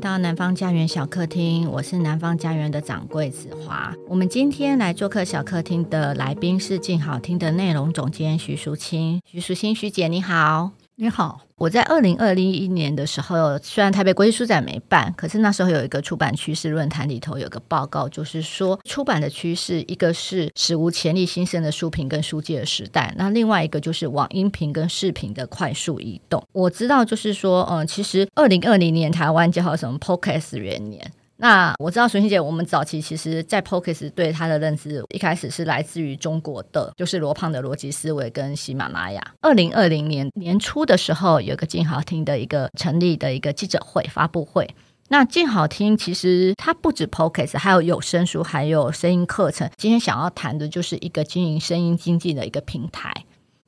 [0.00, 3.94] 到南方家园小客厅，我是南方家园的掌柜子华。
[4.08, 9.20] 我们今天来做客小客厅的来宾是静好听的内容总监徐淑清。
[9.26, 10.70] 徐淑清，徐姐你好。
[11.02, 26.46] 你好，我在二零二零一年的时候，虽然台北国际书展没办，可是那时候有一个出版趋势论坛里头有个报告，就是说出版的趋势，一个是史无前例新生的书评跟书籍的时代，那另外一个就是网音频跟视频的快速移动。
[26.52, 31.10] 我知道，就是说，嗯，其实二零二零年台湾叫什么 Podcast 元年。
[31.40, 39.22] 那我知道，淑清姐，我们早期其实，在 p o c a s t 对它的认知，一开始是来自于中国的，就是罗胖的逻辑思维跟喜马拉雅。
[39.40, 44.68] 二零二零年年初的时候，有个静好听的一个成立的一个记者会发布会。
[45.08, 49.68] 那静好听其实它不止 p o c a s t 还有有声书，还有声音课程。
[49.78, 53.10] 今天想要谈的就是一个经营声音经济的一个平台。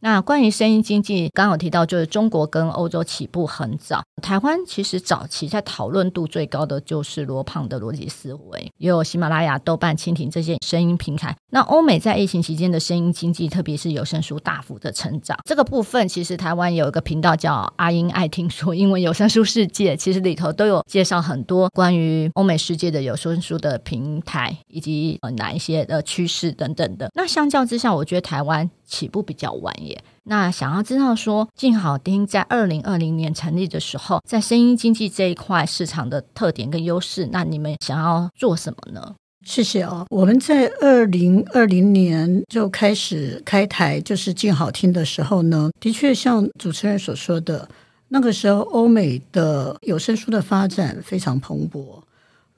[0.04, 11.36] 那关于声音经济，刚好提到就是中国跟欧洲起步很早，台湾其实早期在讨论度最高的就是罗胖的逻辑思维，也有喜马拉雅、豆瓣、蜻蜓这些声音平台。
[11.52, 15.38] 那欧美在疫情期间的声音经济，特别是有声书大幅的成长。
[15.44, 27.08] 这个部分其实台湾有一个频道叫阿英爱听说英文有声书世界，其实里头都有介绍很多关于欧美世界的有声书的平台以及呃哪一些的趋势等等的。
[27.14, 30.04] 那相较之下，我觉得台湾起步比较晚耶。
[30.24, 39.14] 那想要知道说，静好听在二零二零年成立的时候，在声音经济这一块市场的特点跟优势，那你们想要做什么呢？
[39.44, 40.06] 谢谢哦。
[40.10, 47.68] 我们在二零二零年就开始开台，就是静好听的时候呢，的确像主持人所说的，
[48.08, 52.00] 那个时候欧美的有声书的发展非常蓬勃。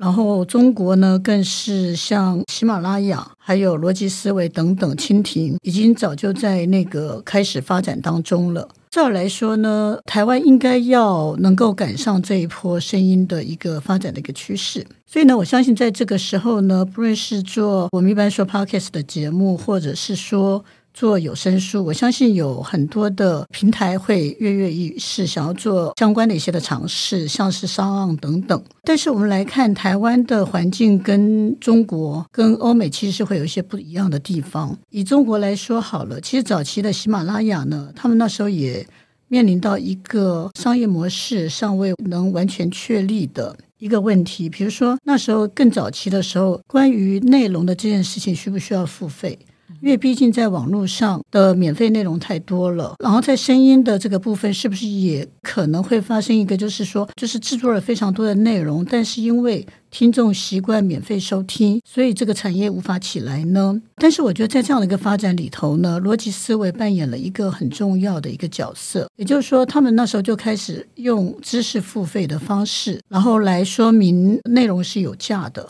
[0.04, 8.68] 然后中国呢，更是像喜马拉雅、还有逻辑思维等等，蜻蜓已经早就在那个开始发展当中了。
[8.90, 14.86] 照来说呢，台湾应该要能够赶上这一波声音的一个发展的一个趋势。
[15.06, 20.62] 所以呢，我相信在这个时候呢，不论是做我们一般说 Podcast 的节目，或者是说。
[20.94, 28.62] 做有声书，我相信有很多的平台会跃跃欲试，想要做相关的一些的尝试，像是商案等等。
[28.84, 34.78] 但是我们来看台湾的环境跟中国、跟欧美其实是会有一些不一样的地方。
[34.90, 38.86] 以中国来说好了，其实早期的喜马拉雅呢，他们那时候也
[39.26, 44.48] 面临到一个商业模式尚未能完全确立的一个问题。
[44.48, 49.36] 比如说那时候更早期的时候，关于内容的这件事情，需不需要付费？
[49.80, 63.80] 因为毕竟在网络上的免费内容太多了，然后在声音的这个部分，是不是也可能会发生一个，就是说，就是制作了非常多的内容，但是因为听众习惯免费收听，所以这个产业无法起来呢？
[63.96, 75.68] 但是我觉得在这样的一个发展里头呢，逻辑思维扮演了一个很重要的一个角色，也就是说，他们那时候就开始用知识付费的方式，然后来说明内容是有价的。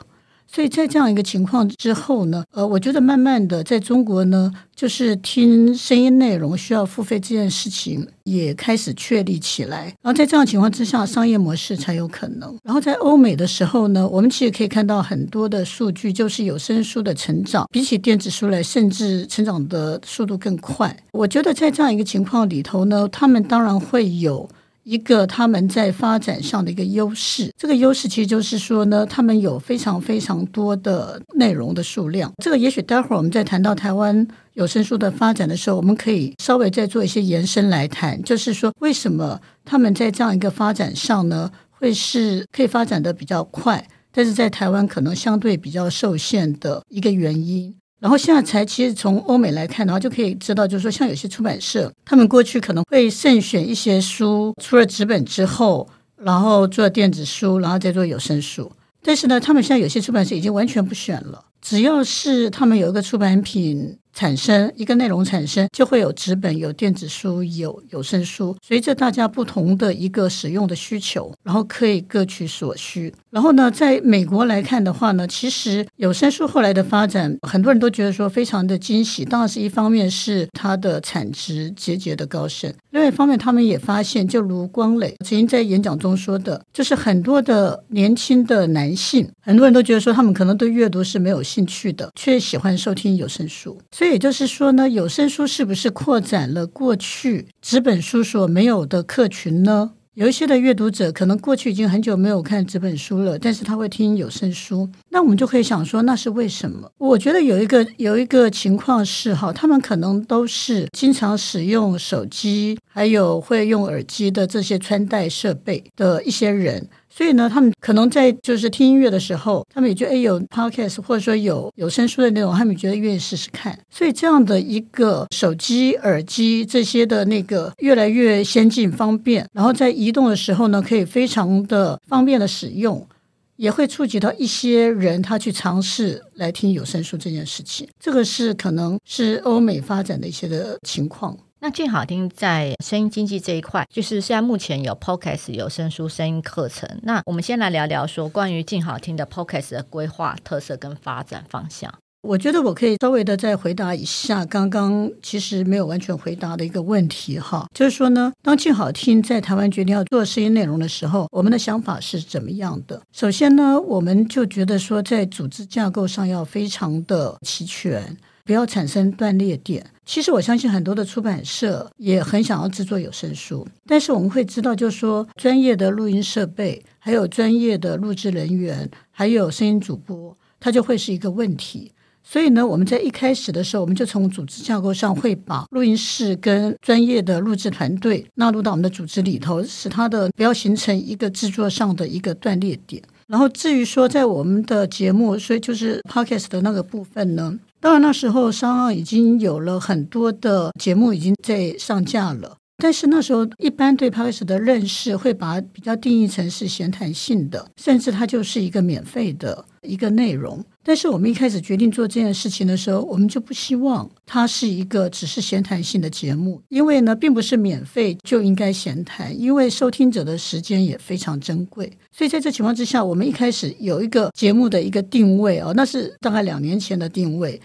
[0.55, 9.87] 所以在这样一个情况之后呢，呃，我觉得慢慢的在中国呢，就是听声音内容需要付费这件事情也开始确立起来。
[10.01, 12.57] 然后在这样情况之下，商业模式才有可能。
[12.63, 20.97] 然后在欧美的时候呢，我们其实可以看到很多的数据，就是有声书的成长比起电子书来，甚至成长的速度更快。
[21.11, 24.49] 我觉得在这样一个情况里头呢，他们当然会有。
[24.85, 32.33] 一个他们在发展上的一个优势，这个优势其实就是说呢，他们有非常非常多的内容的数量。
[32.43, 47.75] 这个也许待会儿我们在谈到台湾有声书的发展的时候，我们可以稍微再做一些延伸来谈，就是说为什么他们在这样一个发展上呢，会是可以发展的比较快，但是在台湾可能相对比较受限的一个原因。
[48.05, 58.71] 然后现在才其实从欧美来看的话，就可以知道，就是说像有些出版社，他们过去可能会慎选一些书出了纸本之后，然后做电子书，然后再做有声书。
[59.03, 63.97] 但是呢，他们现在有些出版社已经完全不选了，只要是他们有一个出版品。
[64.15, 73.13] 产生一个内容产生，就会有纸本、有电子书、有有声书，随着大家不同的一个使用的需求，然后可以各取所需。
[73.31, 79.25] 然后呢，在美国来看的话呢，其实有声书后来的发展，很多人都觉得说非常的惊喜。
[79.25, 93.81] 当然是一方面是它的产值节节的高升，另外一方面他们也发现，就如光磊曾经在演讲中说的，就是很多的年轻的男性，很多人都觉得说他们可能对阅读是没有兴趣的，却喜欢收听有声书。
[94.05, 99.93] 这也就是说呢，有声书是不是扩展了过去纸本书所没有的客群呢？
[100.13, 104.87] 有一些的阅读者可能过去已经很久没有看纸本书了，但是他会听有声书。
[105.09, 106.87] 那我们就可以想说，那是为什么？
[106.99, 116.87] 我觉得有一个有一个情况是哈，他们可能都是经常使用手机，还有会用耳机的这些穿戴设备的一些人。
[117.17, 123.79] 所以呢，他们可能在就是听音乐的时候，他们也觉得哎有 podcast 或者说有有声书的内容，他们觉得愿意试试看。
[123.89, 133.07] 所以这样的一个手机、耳机这些的那个越来越先进方便，然后在移动的时候呢，可以非常的方便的使用，
[133.55, 137.87] 也会触及到一些人他去尝试来听有声书这件事情。
[138.01, 141.39] 这个是可能是欧美发展的一些的情况。
[141.65, 146.87] 那静好听在声音经济这一块，就是现在目前有 Podcast 有声书声音课程。
[147.05, 151.91] 那我们先来聊聊说关于静好听的 Podcast 的规划特色跟发展方向。
[152.21, 163.01] 我觉得我可以稍微的再回答一下刚刚其实没有完全回答的一个问题哈，就是说呢，当静好听在台湾决定要做声音内容的时候，我们的想法是怎么样的？
[163.15, 168.15] 首先呢，我们就觉得说在组织架构上要非常的齐全。
[168.45, 169.85] 不要产生断裂点。
[170.07, 181.91] 其实我相信很多的出版社也很想要制作有声书，但是我们会知道，就是说专业的录音设备，还有专业的录制人员，还有声音主播，它就会是一个问题。
[182.27, 193.03] 所以呢，我们在一开始的时候，我们就从组织架构上会把录音室跟专业的录制团队纳入到我们的组织里头，使它的不要形成一个制作上的一个断裂点。
[193.27, 197.59] 然后至于说在我们的节目，所以就是 Podcast 的那个部分呢。
[197.85, 210.65] 当然，那时候商岸已经有了很多的节目已经在上架了，但是那时候一般对 p o d c a s 的认识会把比较定义成是闲谈性的，甚至它就是一个免费的一个内容。
[210.87, 221.91] 但是我们一开始决定做这件事情的时候，我们就不希望它是一个只是闲谈性的节目，因为呢，并不是免费就应该闲谈，因为收听者的时间也非常珍贵。
[222.13, 227.61] 所以在这情况之下，我们一开始有一个节目的一个定位哦，那是大概两年前的定位。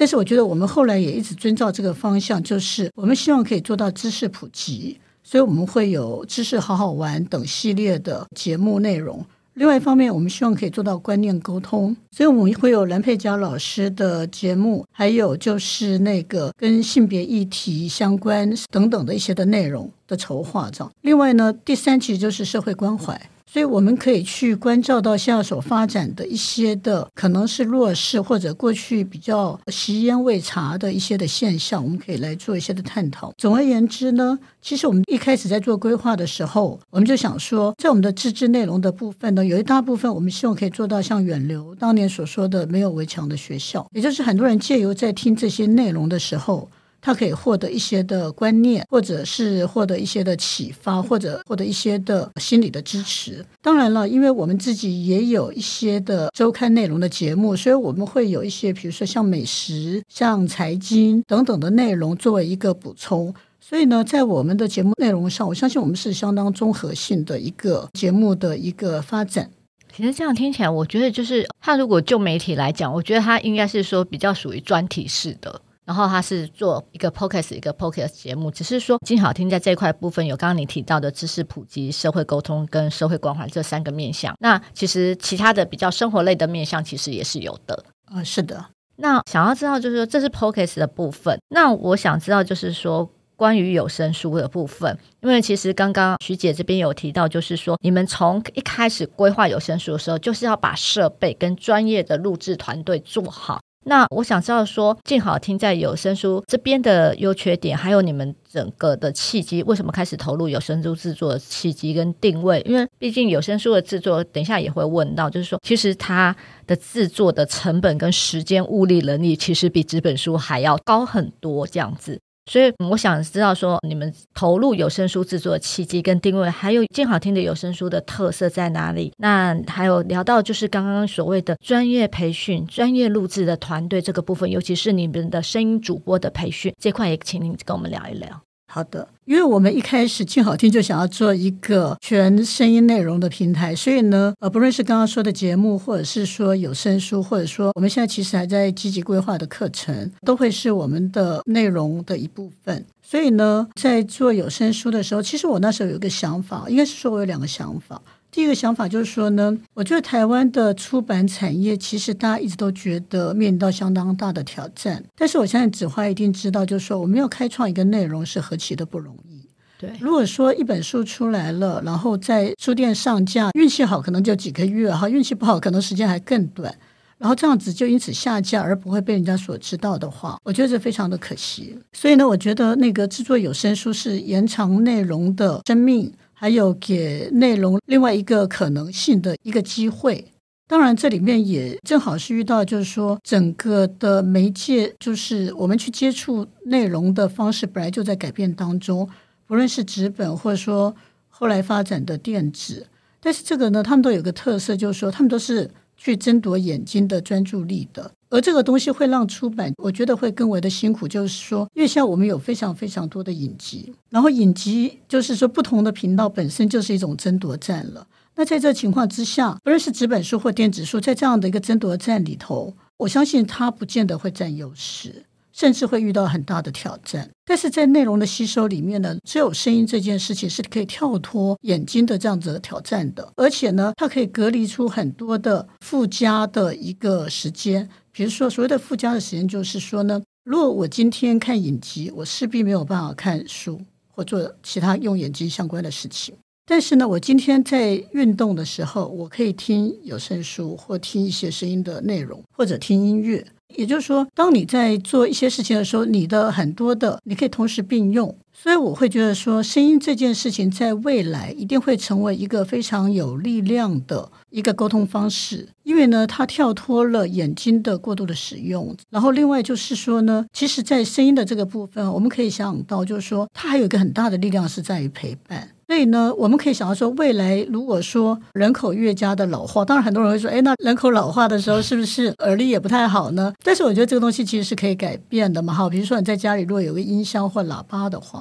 [0.00, 9.22] 但是我觉得我们后来也一直遵照这个方向，就是我们希望可以做到知识普及，所以我们会有知识好好玩等系列的节目内容。
[9.52, 20.90] 另外一方面，我们希望可以做到观念沟通，所以我们会有蓝佩佳老师的节目，还有就是那个跟性别议题相关等等的一些的内容的筹划这样。
[21.02, 23.20] 另外呢，第三其实就是社会关怀。
[23.52, 33.32] 所以我们可以去关照到现在所发展的一些的可能是弱势或者过去比较习烟未查的一些的现象，我们可以来做一些的探讨。
[33.36, 46.68] 总而言之呢，其实我们一开始在做规划的时候，我们就想说，在我们的自制内容的部分呢，有一大部分我们希望可以做到像远流当年所说的没有围墙的学校，也就是很多人借由在听这些内容的时候。
[47.00, 53.44] 他可以获得一些的观念，或者是获得一些的启发，或者获得一些的心理的支持。
[53.62, 63.34] 当然了，因为我们自己也有一些的周刊内容的节目，所以我们会有一些，比如说像美食、像财经等等的内容作为一个补充。
[63.60, 69.50] 所以呢，在我们的节目内容上，我相信我们是相当综合性的一个节目的一个发展。
[69.94, 75.60] 其实这样听起来，我觉得就是他如果就媒体来讲，我觉得他应该是说比较属于专题式的。
[75.90, 84.32] 然后他是做一个 podcast 一个 podcast 节目，只是说静好听在这一块部分有刚刚你提到的知识普及、社会沟通跟社会关怀这三个面向。
[84.38, 87.84] 那其实其他的比较生活类的面向其实也是有的。
[88.14, 88.66] 嗯，是的。
[88.98, 91.36] 那想要知道就是说这是 podcast 的部分。
[91.48, 103.58] 那我想知道就是说关于有声书的部分，因为其实刚刚徐姐这边有提到，就是说你们从一开始规划有声书的时候，就是要把设备跟专业的录制团队做好。
[103.84, 112.62] 那我想知道说，静好听在有声书这边的优缺点，还有你们整个的契机，为什么开始投入有声书制作的契机跟定位？
[112.66, 122.20] 因为毕竟有声书的制作，等一下也会问到，就是说，其实它的制作的成本跟时间、物力、人力，其实比纸本书还要高很多，这样子。
[122.50, 129.12] 所以我想知道说，你们投入有声书制作的契机跟定位，还有静好听的有声书的特色在哪里？
[129.18, 138.42] 那还有聊到就是刚刚所谓的专业培训、专业录制的团队这个部分，尤其是你们的声音主播的培训这块，也请您跟我们聊一聊。
[138.72, 152.86] 好的，因为我们一开始静好听就想要做一个全声音内容的平台，所以呢，呃，不论是刚刚说的节目，或者是说有声书，或者说我们现在其实还在积极规划的课程，都会是我们的内容的一部分。
[153.02, 158.00] 所以呢，在做有声书的时候，其实我那时候有一个想法，应该是说我有两个想法。
[158.30, 169.44] 第一个想法就是说呢，我觉得台湾的出版产业其实大家一直都觉得面临到相当大的挑战，但是我相信子华一定知道，就是说我们要开创一个内容是何其的不容易。
[169.78, 176.72] 对，如果说一本书出来了，然后在书店上架，运气好可能就几个月哈，运气不好可能时间还更短，
[177.18, 181.76] 然后这样子就因此下架而不会被人家所知道的话，我觉得这非常的可惜。
[181.92, 186.12] 所以呢，我觉得那个制作有声书是延长内容的生命。
[186.40, 190.32] 还有给内容另外一个可能性的一个机会。
[190.66, 199.06] 当然，这里面也正好是遇到，就是说整个的媒介，就是我们去接触内容的方式，本来就在改变当中。
[199.46, 200.96] 不论是纸本，或者说
[201.28, 202.86] 后来发展的电子，
[203.20, 205.70] 但是这个呢，他们都有个特色，就是说他们都是
[206.00, 208.10] 去争夺眼睛的专注力的。
[208.30, 218.06] 而这个东西会让出版，我觉得会更为的辛苦，就是说，因为像我们有非常非常多的影集，然后影集就是说不同的频道本身就是一种争夺战了。
[218.36, 225.24] 那在这情况之下，不论是纸本书或电子书，在这样的一个争夺战里头，我相信它不见得会占优势，
[225.60, 227.28] 甚至会遇到很大的挑战。
[227.44, 237.86] 但是在内容的吸收里面呢，只有声音这件事情是可以跳脱眼睛的这样子的挑战的，而且呢，它可以隔离出很多的附加的一个时间。
[238.10, 246.34] 比如说，所谓的附加的时间，就是说呢，如果我今天看影集，我势必没有办法看书或做其他用眼睛相关的事情。
[246.64, 253.44] 但是呢，我今天在运动的时候，我可以听有声书，或听一些声音的内容，或者听音乐。
[253.76, 258.36] 也就是说，当你在做一些事情的时候，你的很多的你可以同时并用。
[258.52, 268.94] 所以我会觉得说，声音这件事情在未来一定会成为一个非常有力量的一个沟通方式，因为呢，它跳脱了眼睛的过度的使用。
[269.08, 275.70] 然后另外就是说呢，其实，在声音的这个部分，我们可以想到，就是说，它还有一个很大的力量是在于陪伴。
[275.90, 283.52] 所以呢，我们可以想到说，未来如果说人口越加的老化，当然很多人会说，哎，那人口老化的时候是不是耳力也不太好呢？
[283.64, 285.74] 但是我觉得这个东西其实是可以改变的嘛。
[285.74, 288.40] 哈，比如说你在家里如果有个音箱或喇叭的话。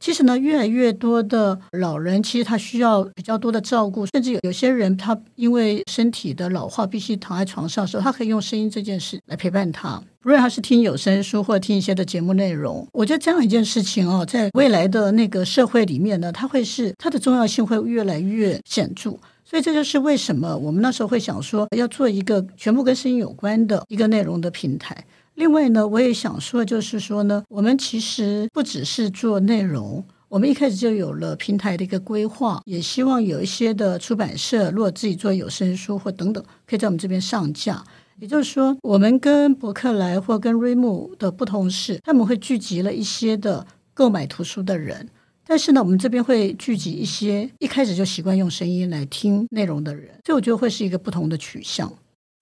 [0.00, 10.02] 其实呢，越来越多的老人其实他需要比较多的照顾，甚至有有些人他因为身体的老化，必须躺在床上的时候，他可以用声音这件事来陪伴他。
[10.22, 19.18] 不论他是听有声书或者听一些的节目内容，我觉得这样一件事情哦，在未来的那个社会里面呢，它会是它的重要性会越来越显著。
[19.44, 25.04] 所以这就是为什么我们那时候会想说要做一个全部跟声音有关的一个内容的平台。
[25.40, 37.82] 另外呢，我也想说，就是说呢，我们其实不只是做内容，我们一开始就有了平台的一个规划，也希望有一些的出版社，如果自己做有声书或等等，可以在我们这边上架。
[38.18, 45.08] 也就是说，我们跟博客来或跟瑞木的不同是，他们会聚集了一些的购买图书的人，
[45.46, 51.90] 但是呢，我们这边会聚集一些一开始就习惯用声音来听内容的人，所以我觉得会是一个不同的取向。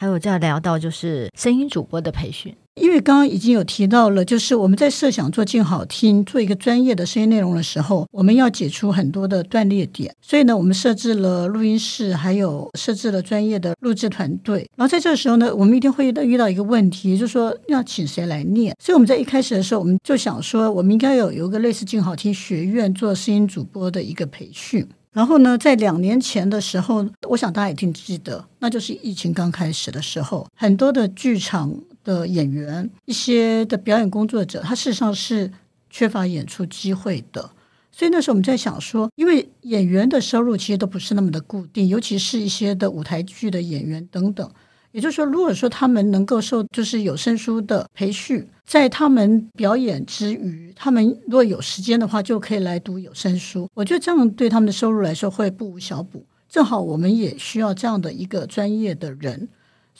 [0.00, 2.54] 还有再聊到就是声音主播的培训。
[2.80, 10.14] 因为刚刚已经有提到了，就是我们在设想做静好听，做一个专业的声音内容的时候，我们要解除很多的断裂点。
[10.22, 14.68] 所以呢，我们设置了录音室，还有设置了专业的录制团队。
[14.76, 18.74] 然后在这个时候呢，我们一定会遇到遇到一个问题，就是说要请谁来念。
[18.82, 24.86] 所以我们在一开始的时候，我们就想说，我们应该有有一个类似静好听学院做声音主播的一个培训。
[25.10, 31.74] 然后呢，在两年前的时候，我想大家一定记得，那就是疫情刚开始的时候，很多的剧场。
[32.08, 35.52] 的演员，一些的表演工作者，他事实上是
[35.90, 37.50] 缺乏演出机会的。
[37.92, 44.50] 所以那时候我们在想说，因为演员的收入其实都不是那么的固定，尤其是一些的舞台剧的演员等等。
[44.92, 53.68] 也就是说，如果说他们能够受就是有声书的培训，在他们表演之余，他们如果有时间的话，就可以来读有声书。
[53.74, 56.24] 我觉得这样对他们的收入来说会不无小补。
[56.48, 59.46] 正好我们也需要这样的一个专业的人。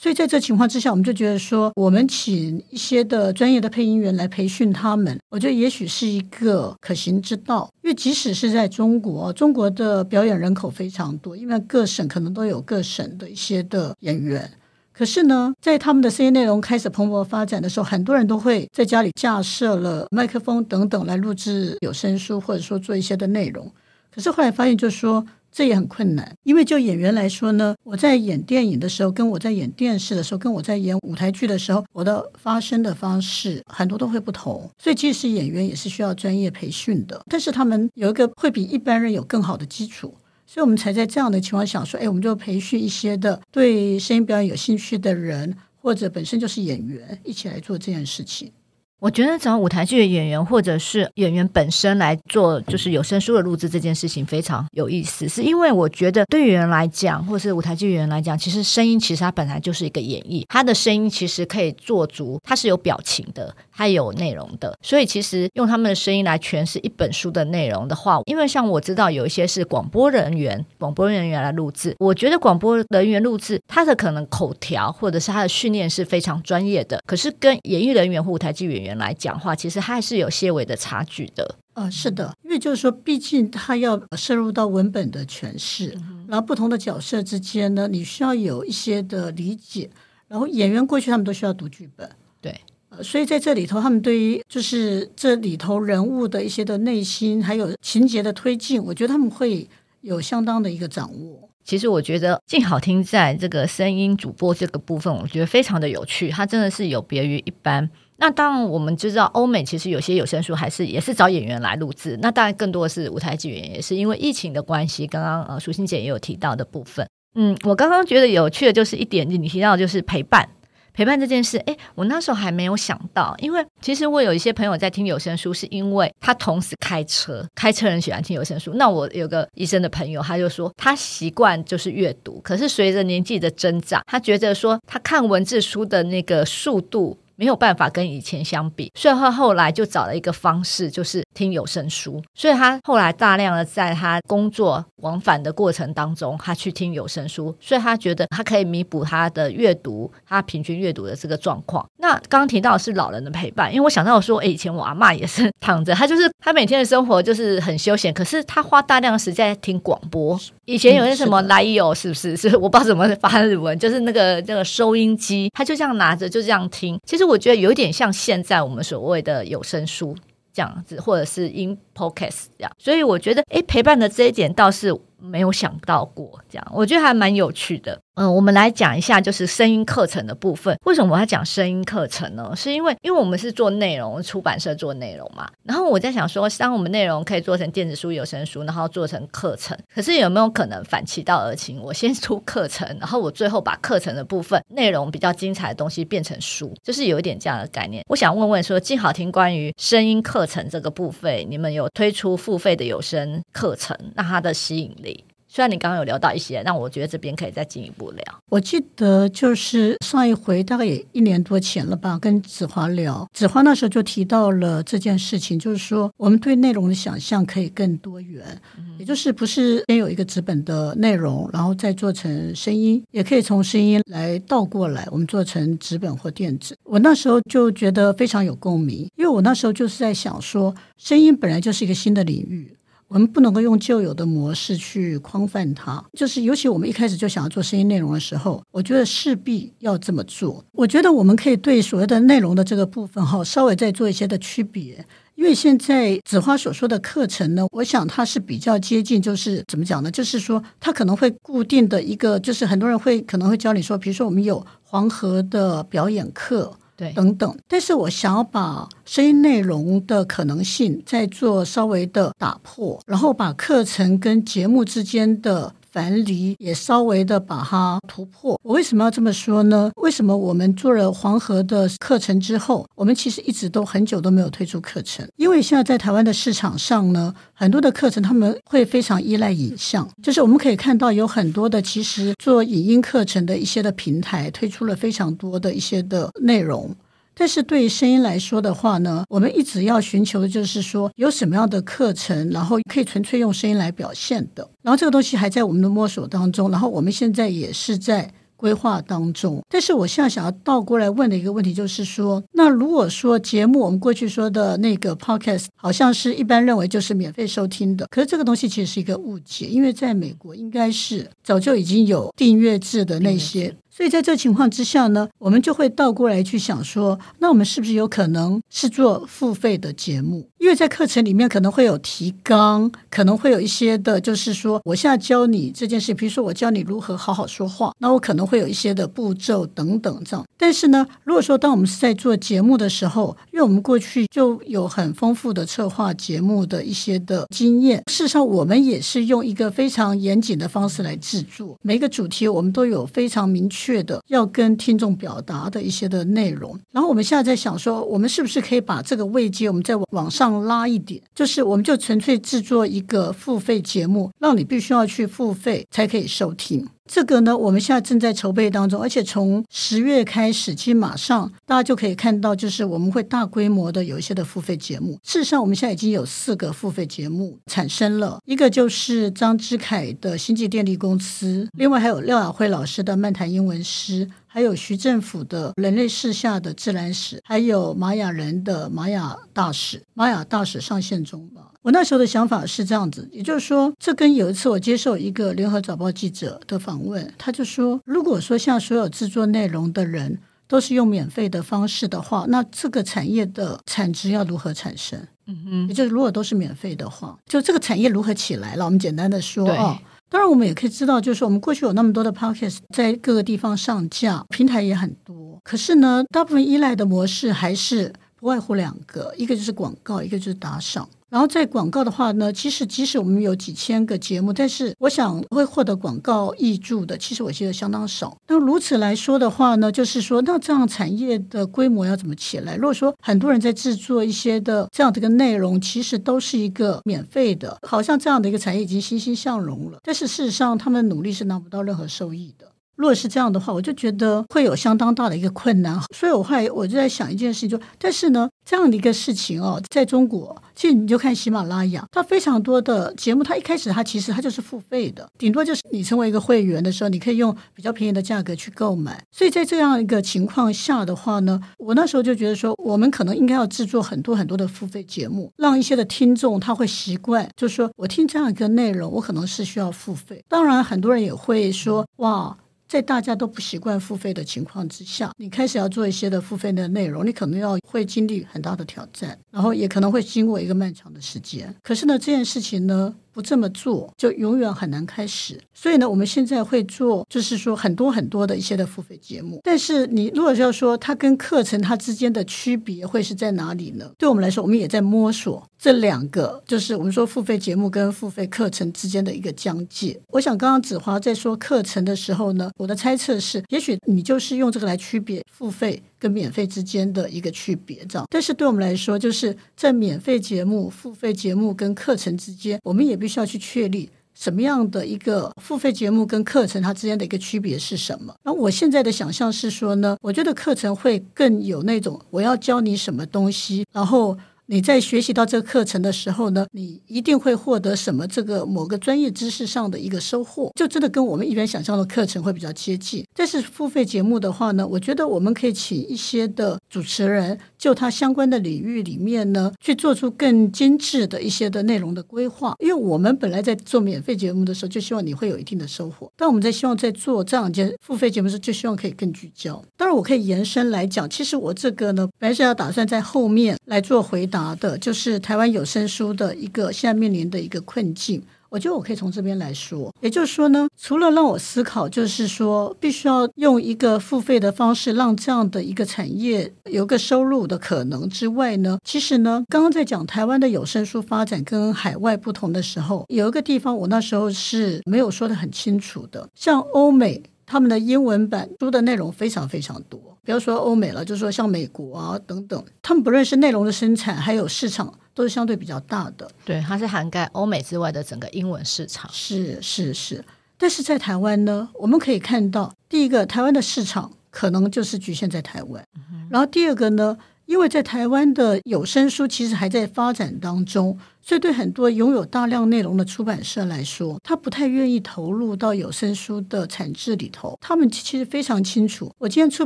[0.01, 7.69] 所以在这情况之下，我们就觉得说，我们请一些的专业的配音员来培训他们，我觉得也许是一个可行之道。
[7.83, 14.49] 因为即使是在中国，中国的表演人口非常多，因为各省可能都有各省的一些的演员。
[14.93, 23.69] 可是呢，在他们的声音内容开始蓬勃发展的时候，很多人都会在家里架设了麦克风等等来录制有声书，或者说做一些的内容。
[24.15, 25.25] 可是后来发现，就是说。
[25.51, 34.69] 这也很困难，因为就演员来说呢，我在演电影的时候，跟我在演电视的时候，跟我在演舞台剧的时候，我的发声的方式很多都会不同。
[34.77, 40.13] 所以，即使演员也是需要专业培训的，但是他们有一个会比一般人有更好的基础，
[40.45, 48.51] 所以我们才在这样的情况下说，哎，我们就培训一些的对声音表演有兴趣的人，或者本身就是演员，一起来做这件事情。
[48.99, 81.55] 我觉得找舞台剧的演员或者是演员本身来做，就是有声书的录制这件事情非常有意思，是因为我觉得对于人来讲，或是舞台剧演员来讲，其实声音其实它本来就是一个演绎，它的声音其实可以做足，它是有表情的，它有内容的，所以其实用他们的声音来诠释一本书的内容的话，因为像我知道有一些是广播人员，广播人员来录制，我觉得广播人员录制他的可能口条或者是他的训练是非常专业的，可是跟演艺人员或舞台剧演员来讲话，其实还是有些微的差距的。
[81.73, 89.89] 呃，是的，因为就是说，毕竟他要深入到文本的诠释，然后不同的角色之间呢，你需要有一些的理解。
[90.27, 92.07] 然后演员过去他们都需要读剧本，
[92.39, 92.53] 对，
[92.89, 99.67] 呃，所以在这里头，他们对于就是这里头人物的一些的内心，还有情节的推进，我觉得他们会
[100.01, 101.49] 有相当的一个掌握。
[101.63, 107.89] 其实我觉得静好听在这个声音主播这个部分，我觉得非常的有趣，它真的是有别于一般。
[108.19, 115.07] 那当然我们就知道，欧美其实有些有声书还是也是找演员来录制，那当然更多的是舞台剧演员，也是因为疫情的关系。
[115.07, 120.47] 刚刚呃，舒心姐也有提到的部分，嗯，我刚刚觉得有趣的就是一点，你提到就是陪伴。
[120.91, 128.73] 陪伴这件事，诶，我那时候还没有想到，因为其实我有一些朋友在听有声书，是因为他同时开车，开车人喜欢听有声书。
[128.73, 137.17] 那我有个医生的朋友，他就说他习惯就是阅读，可是随着年纪的增长，他觉得说他看文字书的那个速度。
[137.39, 142.21] 没有办法跟以前相比，所以他后来就找了一个方式，就是听有声书。
[142.35, 151.85] 所以他后来大量的在他工作往返的过程当中，他去听有声书，所以他觉得他可以弥补他的阅读，他平均阅读的这个状况。
[151.99, 160.37] 那刚刚提到的是老人的陪伴，因为我想到说，诶，以前我阿妈也是躺着，他就是他每天的生活就是很休闲，可是她花大量的时间在听广播。
[160.65, 162.35] 以前有些什么来有是不是？
[162.35, 166.99] 是我不知道怎么发日文，就是那个那个收音机，他就这样拿着就这样听。
[167.05, 170.15] 其实我觉得有点像现在我们所谓的有声书
[170.51, 172.71] 这样子，或者是音 podcast 这样。
[172.77, 177.99] 所以我觉得，诶，陪伴的这一点倒是没有想到过，这样我觉得还蛮有趣的。
[178.15, 180.77] 嗯，我们来讲一下，就是声音课程的部分。
[180.83, 182.53] 为什么我要讲声音课程呢？
[182.53, 185.49] 是因为，因为我们是做内容，出版社做内容嘛。
[185.63, 191.81] 然后我在想说，当我们内容可以做成电子书、有声书，然后做成课程，可是有没有可能反其道而行？
[191.81, 198.03] 我先出课程，然后我最后把课程的部分内容比较精彩的东西变成书，就是有一点这样的概念。
[198.09, 205.25] 我想问问说，静好听关于声音课程这个部分，你们有推出付费的有声课程，那它的吸引力？
[205.51, 208.23] 虽然你刚刚有聊到一些，但我觉得这边可以再进一步聊。
[208.49, 218.45] 我记得就是上一回大概也一年多前了吧，跟子华聊，子华那时候就提到了这件事情，就是说我们对内容的想象可以更多元，
[218.77, 226.77] 嗯、也就是不是先有一个纸本的内容，然后再做成声音，也可以从声音来倒过来，我们做成纸本或电子。
[226.83, 232.75] 我那时候就觉得非常有共鸣，因为我那时候就是在想说，声音本来就是一个新的领域。
[233.09, 240.63] 我们不能够用旧有的模式去框范它，就是尤其我们一开始就想要做声音内容的时候，我觉得势必要这么做。
[240.73, 250.11] 我觉得我们可以对所谓的内容的这个部分哈，稍微再做一些的区别，因为现在子花所说的课程呢，我想它是比较接近，就是怎么讲呢？
[250.11, 256.77] 就是说它可能会固定的一个，就是很多人会可能会教你说，比如说我们有黄河的表演课。
[256.99, 265.73] 对，等等，但是我想要把声音内容的可能性再做稍微的打破，然后把课程跟节目之间的。
[265.91, 268.59] 樊篱也稍微的把它突破。
[268.63, 269.91] 我为什么要这么说呢？
[269.95, 275.27] 为什么我们做了黄河的课程之后，我们其实一直都很久都没有推出课程？
[275.35, 286.95] 因为现在在台湾的市场上呢，很多的课程他们会非常依赖影像，就是我们可以看到有很多的其实做影音课程的一些的平台推出了非常多的一些的内容。
[287.39, 294.69] 但是对于声音来说的话呢，我们一直要寻求的就是说，有什么样的课程，然后可以纯粹用声音来表现的。
[294.81, 299.63] 然后这个东西还在我们的摸索当中，然后我们现在也是在规划当中。
[299.69, 313.73] 但是我现在想要倒过来问的一个问题就是说，那如果说节目我们过去说的那个 podcast，好像是一般认为就是免费收听的，可是这个东西其实是一个误解，因为在美国应该是早就已经有订阅制的那些。
[313.99, 320.47] 所以在这情况之下呢，我们就会倒过来去想说，那我们是不是有可能是做付费的节目？
[320.57, 330.45] 因为在课程里面可能会有提纲，可能会有一些的，就是说我现在教你这件事，比如说我教你如何好好说话，那我可能会有一些的步骤等等这样。
[330.57, 343.88] 但是呢，如果说当我们是在做节目的时候，因为我们过去就有很丰富的策划节目的一些的经验，事实上我们也是用一个非常严谨的方式来制作，每个主题我们都有非常明确。
[343.89, 351.19] 确的要跟听众表达的一些的内容，然后我们现在在想说，我们是不是可以把这个位阶我们再往上拉一点？
[351.33, 356.87] 就是我们就纯粹制作一个付费节目，让你必须要去付费才可以收听。
[357.11, 365.17] 这个呢，我们现在正在筹备当中，而且从十月开始，其实马上大家就可以看到，就是我们会大规模的有一些的付费节目。
[365.23, 374.29] 事实上，我们现在已经有四个付费节目产生了，一个就是张之凯的星际电力公司，另外还有廖雅慧老师的漫谈英文诗。
[374.51, 381.68] 还有徐政府的人类世下的自然史，还有玛雅人的玛雅大使，玛雅大使上线中吧。
[381.81, 395.19] 我那时候的想法是这样子，也就是说，这跟有一次我接受一个联合早报记者的访问，他就说，如果说像所有制作内容的人都是用免费的方式的话，那这个产业的产值要如何产生？
[395.47, 398.85] 嗯哼，也就是如果都是免费的话，就这个产业如何起来了？
[398.85, 399.99] 我们简单的说啊。
[400.31, 405.59] 当然，我们也可以知道，就是我们过去有那么多的 podcast 在各个地方上架，平台也很多。
[405.63, 411.09] 可是呢，大部分依赖的模式还是不外乎两个，一个就是广告，一个就是打赏。
[411.29, 418.37] 然后在广告的话呢，其实即使我们有几千个节目，但是我想会获得广告挹注的，其实我觉得相当少。
[418.47, 422.75] 那如此来说的话呢，就是说，那这样产业的规模要怎么起来？
[422.75, 432.65] 如果说很多人在制作一些的这样的一个内容，其实都是一个免费的，好像这样的一个产业已经欣欣向荣了，但是事实上他们的努力是拿不到任何收益的。
[432.99, 435.97] 如果是这样的话，我就觉得会有相当大的一个困难。
[436.13, 449.23] 所以我后来我就在想一件事情，就但是呢，这样的一个事情哦，在中国，其实你就看喜马拉雅，它非常多的节目，它一开始它其实它就是付费的，顶多就是你成为一个会员的时候，你可以用比较便宜的价格去购买。
[449.31, 460.43] 所以在这样一个情况下的话呢，我那时候就觉得说，我们可能应该要制作很多很多的付费节目，让一些的听众他会习惯，就是说我听这样一个内容，我可能是需要付费。
[460.49, 462.57] 当然，很多人也会说，哇。
[462.89, 471.73] 在大家都不习惯付费的情况之下，你开始要做一些的付费的内容，你可能要会经历很大的挑战，然后也可能会经过一个漫长的时间。
[471.83, 475.57] 可是呢，这件事情呢，不这么做，就永远很难开始。
[475.73, 479.61] 所以呢，我们现在会做，就是说很多很多的一些的付费节目。
[479.63, 484.11] 但是你如果要说它跟课程它之间的区别会是在哪里呢？
[484.17, 490.19] 对我们来说，我们也在摸索这两个，就是我们说付费节目跟付费课程之间的一个疆界。
[490.33, 498.27] 我想刚刚子华在说课程的时候呢，我的猜测是，也许你就是用这个来区别付费跟免费之间的一个区别，这样。
[498.29, 508.35] 但是对我们来说，就是在免费节目、付费节目跟课程之间，我们也必须要去确立什么样的一个付费节目跟课程它之间的一个区别是什么。
[508.43, 514.37] 那我现在的想象是说呢，我觉得课程会更有那种我要教你什么东西，然后。
[514.71, 523.25] 你在学习到这个课程的时候呢，你一定会获得什么这个某个专业知识上的一个收获，就真的跟我们一般想象的课程会比较接近。
[523.33, 532.75] 但是付费节目的话呢，我觉得我们可以请一些的主持人，就它相关的领域里面呢，去做出更精致的一些的内容的规划。
[532.77, 539.81] 因为我们本来在做免费节目的时候，就希望你会有一定的收获，但我们在希望在做这样一件付费节目时，就希望可以更聚焦。
[539.97, 544.59] 当然，我可以延伸来讲，其实我这个呢，本来是要打算在后面来做回答。
[544.75, 567.41] 的就是台湾有声书的一个现在面临的一个困境，我觉得我可以从这边来说，也就是说呢，除了让我思考，就是说必须要用一个付费的方式让这样的一个产业有个收入的可能之外呢，其实呢，刚刚在讲台湾的有声书发展跟海外不同的时候，有一个地方我那时候是没有说得很清楚的，像欧美。
[567.71, 576.51] 他们的英文版书的内容非常非常多，不要说欧美了，就说像美国啊等等，他们不论是内容的生产，还有市场，都是相对比较大的。
[576.65, 579.31] 对，它是涵盖欧美之外的整个英文市场。
[579.31, 580.43] 是是是，
[580.77, 586.45] 但是在台湾呢，我们可以看到，第一个，台湾的市场可能就是局限在台湾，嗯。
[586.51, 591.17] 然后第二个呢，因为在台湾的有声书其实还在发展当中。
[591.41, 597.77] 所以，对很多拥有大量内容的出版社来说，他不太愿意投入到有声书的产制里头。
[597.81, 599.85] 他们其实非常清楚，我今天出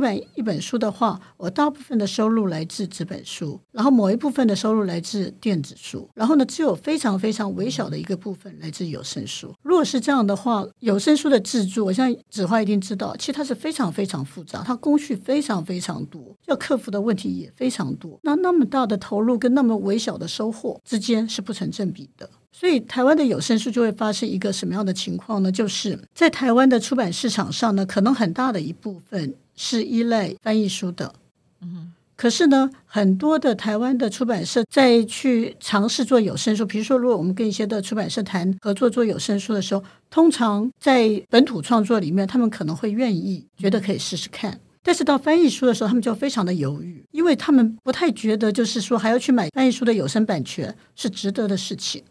[0.00, 9.54] 版一本书的话，我大部分的收入来自纸本书，然后某一部分的收入来自电子书，然后呢，只有非常非常微小的一个部分来自有声书。
[9.62, 18.18] 如果是这样的话，有声书的制作，我相信子华一定知道，其实它是非常非常复杂，它工序非常非常多，要克服的问题也非常多。
[18.22, 25.52] 那那么大的投入跟那么微小的收获之间是不成正比的，所以台湾的有声书就会发生一个什么样的情况呢？
[25.52, 31.14] 就是在台湾的出版市场上呢，可能很大的一部分是依赖翻译书的。
[31.60, 44.58] 嗯，可是呢，很多的台湾的出版社在去尝试做有声书，比如说，如果我们跟一些的出版社谈合作做有声书的时候，通常在本土创作里面，他们可能会愿意觉得可以试试看。
[44.84, 52.02] 但是到翻译书的时候，他们就非常的犹豫，因为他们不太觉得，就是说还要去买翻译书的有声版权是值得的事情。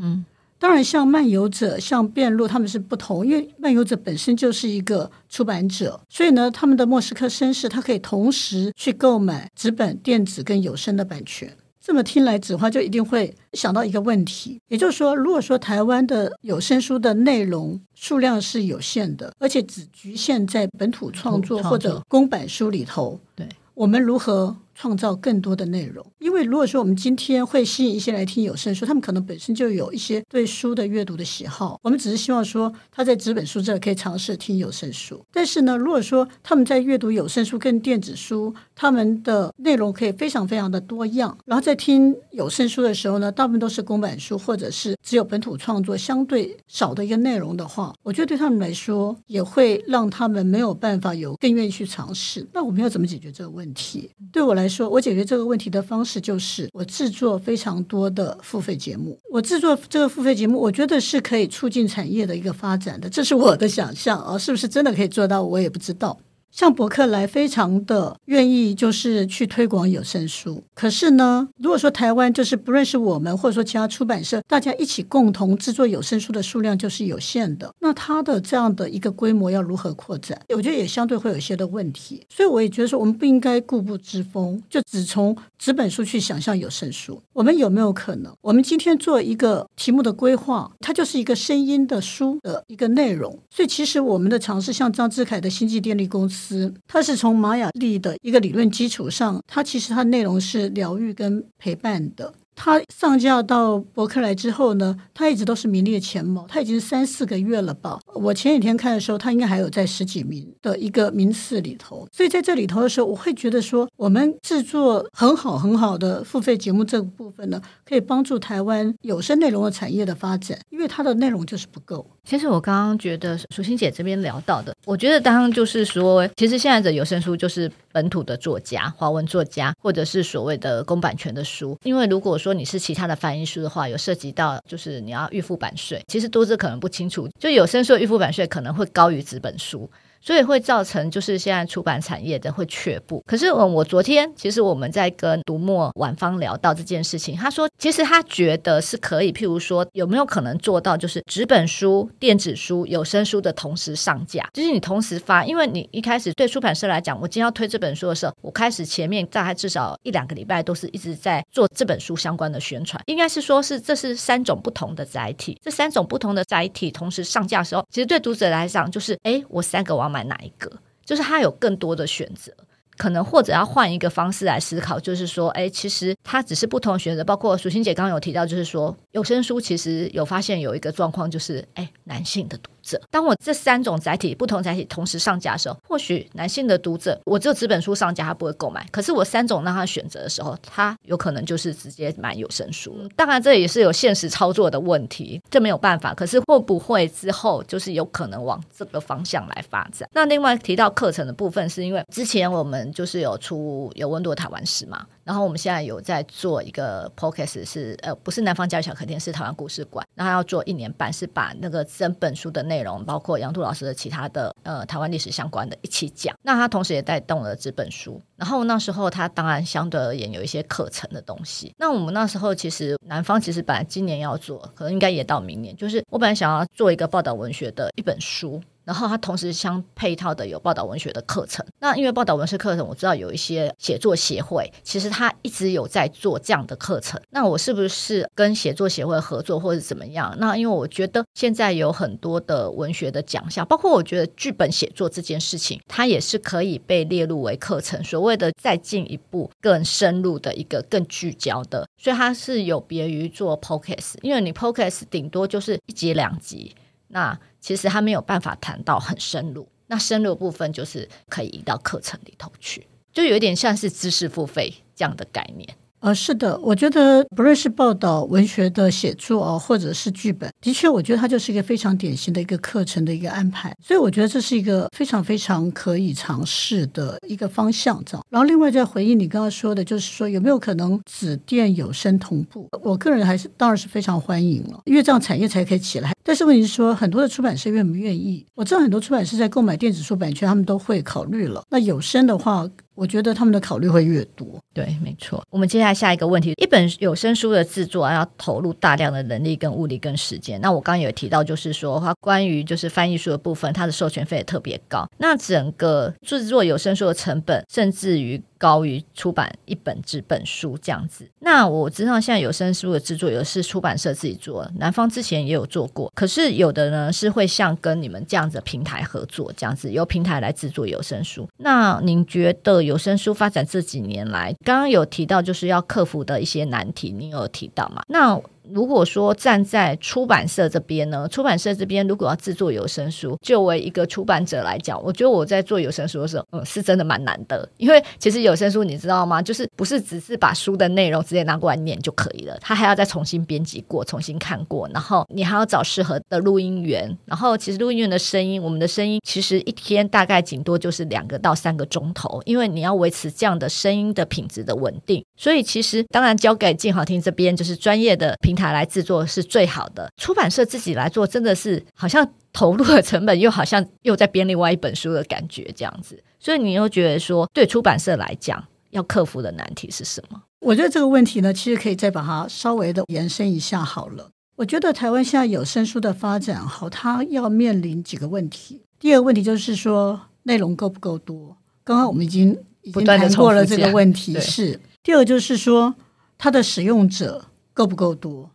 [0.00, 0.24] 嗯，
[0.58, 11.54] 当然，像漫游者、像辩论，他们是不同，因为漫游者本身就是一个出版者，所以呢，他们的莫斯科绅士他可以同时去购买纸本、电子跟有声的版权。
[11.84, 21.60] 这么听来，子华就一定会想到一个问题，也就是说，如果说台湾的有声书的内容数量是有限的，而且只局限在本土创作。
[21.62, 26.04] 或者公版书里头，对，我们如何创造更多的内容？
[26.18, 31.78] 因为如果说我们今天会吸引一些来听有声书，他们可能本身就有一些对书的阅读的喜好。
[31.84, 35.24] 我们只是希望说他在纸本书这可以尝试听有声书。
[35.32, 41.38] 但是呢，如果说他们在阅读有声书跟电子书，他们的内容可以非常非常的多样。
[41.44, 52.44] 然后在听有声书的时候呢，大部分都是公版书或者是只有本土创作相对少的一个内容的话，我觉得对他们来说也会让他们没有办法有更愿意去尝试。
[52.52, 54.10] 那我们要怎么解决这个问题？
[54.32, 56.20] 对我来说，我解决这个问题的方式。
[56.22, 66.16] 就是我制作非常多的付费节目，我制作这个付费节目，我觉得是可以促进产业的一个发展的，这是我的想象啊，是不是真的可以做到，我也不知道。
[66.52, 70.62] 像博客来非常的愿意，就是去推广有声书。
[70.74, 77.74] 可是呢，如果说台湾就是不认识我们，或者说其他出版社，大家一起共同制作有声书的数量就是有限的。
[77.80, 80.38] 那它的这样的一个规模要如何扩展？
[80.50, 82.22] 我觉得也相对会有一些的问题。
[82.28, 87.22] 所以我也觉得说，我们不应该固步自封，就只从纸本书去想象有声书。
[87.32, 88.30] 我们有没有可能？
[88.42, 93.38] 我们今天做一个题目的规划，它就是一个声音的书的一个内容。
[93.50, 96.41] 所以其实我们的尝试，像张志凯的星际电力公司。
[96.86, 102.34] 它是从玛雅历的一个理论基础上，它其实它内容是疗愈跟陪伴的。
[102.54, 107.98] 它上架到博客来之后呢，它一直都是名列前茅，它已经三四个月了吧？
[108.14, 112.06] 我前几天看的时候，它应该还有在十几名的一个名次里头。
[112.12, 122.06] 所以在这里头的时候，我会觉得说，我们制作很好很好的付费节目这个部分呢，可以帮助台湾有声内容的产业的发展，因为它的内容就是不够。
[122.28, 131.76] 其实我刚刚觉得舒心姐这边聊到的，我觉得当就是说，其实现在的有声书就是本土的作家、华文作家，或者是所谓的公版权的书。
[131.82, 139.90] 因为如果说你是其他的翻译书的话，有涉及到就是你要预付版税，其实读者可能不清楚，就有声书的预付版税可能会高于纸本书。
[140.22, 143.22] 所以会造成就是现在出版产业的会却步。
[143.26, 170.11] 可是我我昨天其实我们在跟读墨晚芳聊到这件事情，他说其实他觉得是可以，譬如说有没有可能做到就是纸本书、电子书、有声书的同时上架，就是你同时发，因为你一开始对出版社来讲，我今天要推这本书的时候，我开始前面大概至少一两个礼拜都是一直在做这本书相关的宣传，应该是说是这是三种不同的载体，这三种不同的载体同时上架的时候，其实对读者来讲就是哎，我三个网。
[170.12, 170.70] 买哪一个？
[171.04, 172.52] 就是他有更多的选择，
[172.96, 177.24] 可能或者要换一个方式来思考，就是说，哎，其实他只是不同选择。
[177.24, 182.71] 包括淑欣姐刚刚有提到，就是说有声书其实有发现有一个状况，就是哎，男性的多。
[183.10, 188.86] 当我这三种载体不同载体同时上架的时候，或许男性的读者，我只有纸本书上架，他不会购买。
[188.90, 193.08] 可是我三种让他选择的时候，他有可能就是直接买有声书。
[193.16, 196.12] 当然，这也是有现实操作的问题，这没有办法。
[196.12, 200.08] 可是会不会之后就是有可能往这个方向来发展？
[200.12, 205.06] 那另外提到课程的部分，是因为之前我们就是有出有温度的台湾史嘛。
[205.24, 210.06] 然后我们现在有在做一个 podcast，是呃不是南方教育小客厅，是台湾故事馆。
[210.14, 216.36] 然后要做一年半，是把那个整本书的内容，包括杨渡老师的其他的呃台湾历史相关的一起讲。
[216.42, 218.20] 那他同时也带动了这本书。
[218.36, 221.72] 然后那时候他当然相对而言有一些课程的东西。
[221.78, 225.74] 那我们那时候其实南方其实本来今年要做，可能应该也到明年。
[225.76, 228.60] 就是我本来想要做一个报道文学的一本书。
[228.84, 231.64] 然后它同时相配套的有报道文学的课程。
[231.80, 237.20] 那因为报道文学课程，我知道有一些写作协会，其实它一直有在做这样的课程。
[237.30, 240.34] 那我是不是跟写作协会合作，或者怎么样？
[240.38, 248.02] 那因为我觉得现在有很多的文学的奖项，包括我觉得剧本写作这件事情，它也是可以被列入为课程。
[248.02, 256.74] 所谓的再进一步、更深入的一个更聚焦的，所以它是有别于做 podcast，因为你 podcast 顶多就是一集两集。
[257.12, 265.68] 那其实他没有办法谈到很深入，那深入的部分就是可以移到课程里头去，就有点像是知识付费这样的概念。
[266.02, 273.72] 呃，是的，我觉得不论是报道文学的写作啊，或者是剧本，的确，我觉得它就是一个非常典型的一个课程的一个安排。
[273.80, 278.26] 所以我觉得这是一个非常非常可以尝试的一个方向，这样。
[278.28, 282.68] 然后另外再回应你刚刚说的，就是说有没有可能纸电有声同步？
[282.82, 286.12] 我个人还是当然是非常欢迎了，因为这样产业才可以起来。
[286.24, 288.44] 但是问题是说，很多的出版社愿不愿意？
[288.56, 291.62] 我知道很多出版社在购买电子书版权，他们都会考虑了。
[291.70, 292.68] 那有声的话。
[292.94, 294.46] 我觉得他们的考虑会越多。
[294.74, 295.42] 对，没错。
[295.50, 300.60] 我们接下来下一个问题，一本有声书的制作要投入大量的人力、跟物力、跟时间。
[300.60, 305.08] 那我刚刚有提到，就是说它关于就是翻译书的部分，它的授权费也特别高。
[305.18, 311.28] 那整个制作有声书的成本，甚至于高于出版一本纸本书这样子。
[311.40, 321.48] 那我知道现在有声书的制作有的是出版社自己做，南方之前也有做过，可是有的呢是会像跟你们这样子的平台合作，这样子由平台来制作有声书。
[321.56, 328.04] 那您觉得有声书发展这几年来，刚刚有提到就是要克服的一些难题，您有提到吗？
[328.06, 337.68] 那如果说站在出版社这边呢，出版社这边如果要制作有声书，作为一个出版者来讲，我觉得我在做有声书的时候，嗯，是真的蛮难的。
[337.76, 339.42] 因为其实有声书你知道吗？
[339.42, 347.16] 就是不是只是把书的内容直接拿过来念就可以了，它还要再重新编辑过、重新看过，然后你还要找适合的录音员。
[347.26, 355.24] 然后其实录音员的声音，我们的声音其实一天大概顶多就是两个到三个钟头，因为你要维持这样的声音的品质的稳定。
[355.36, 360.10] 所以其实当然交给静好听这边就是专业的平台来制作是最好的。
[360.18, 366.22] 出版社自己来做真的是好像投入的成本又好像又在编另外一本书的感觉这样子。
[366.38, 370.42] 所以你又觉得说对出版社来讲要克服的难题是什么？
[370.60, 374.28] 我觉得这个问题呢，其实可以再把它稍微的延伸一下好了。
[374.56, 378.82] 我觉得台湾现在有声书的发展好，它要面临几个问题。
[379.00, 381.56] 第二个问题就是说内容够不够多？
[381.82, 384.78] 刚刚我们已经已经谈过了这个问题是。
[385.02, 385.94] 第二个就是说
[386.36, 388.50] 它的使用者够不够多？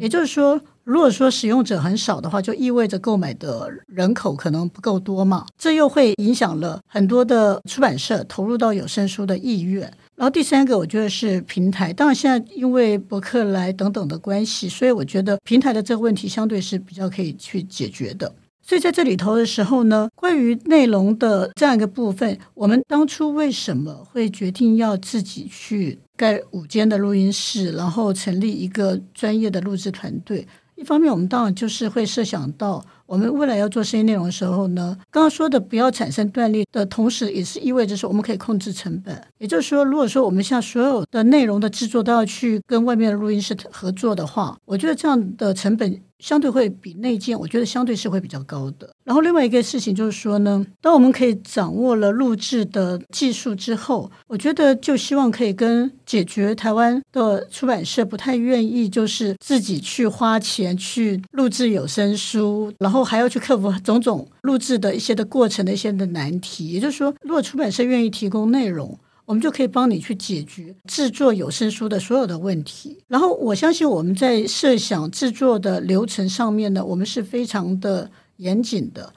[0.00, 9.82] 也就是说，如果说使用者很少的话，就意味着购买的人口可能不够多嘛，这又会影响了很多的出版社投入到有声书的意愿。
[10.14, 11.92] 然后第三个，我觉得是平台。
[11.92, 18.34] 当然，现在因为博客来等等的关系，所以我觉得平台的这个问题相对是比较可以去解决的。
[18.62, 30.46] 所以在这里头的时候呢，关于内容的这样一个部分，我们当初为什么会决定要自己去盖五间的录音室，然后成立一个专业的录制团队？
[30.74, 39.18] 一方面，我们当然就是会设想到，我们未来要做声音内容的时候呢，刚刚说的不要产生断裂的同时，也是意味着说我们可以控制成本。
[39.38, 46.00] 也就是说，如果说我们像所有的内容的制作都要去跟外面的录音室合作的话，我觉得这样的成本。
[46.18, 48.90] 相对会比内建，我觉得相对是会比较高的。
[49.06, 66.72] 然后另外一个事情就是说呢，当我们可以掌握了录制的技术之后，我觉得就希望可以跟解决台湾的出版社不太愿意就是自己去花钱去录制有声书，然后还要去克服种种录制的一些的过程的一些的难题。
[66.72, 68.98] 也就是说，如果出版社愿意提供内容。
[69.28, 72.96] 我们就可以帮你去解决制作有声书的所有的问题。
[73.08, 79.12] 然后我相信我们在设想制作的流程上面呢，我们是非常的严谨的。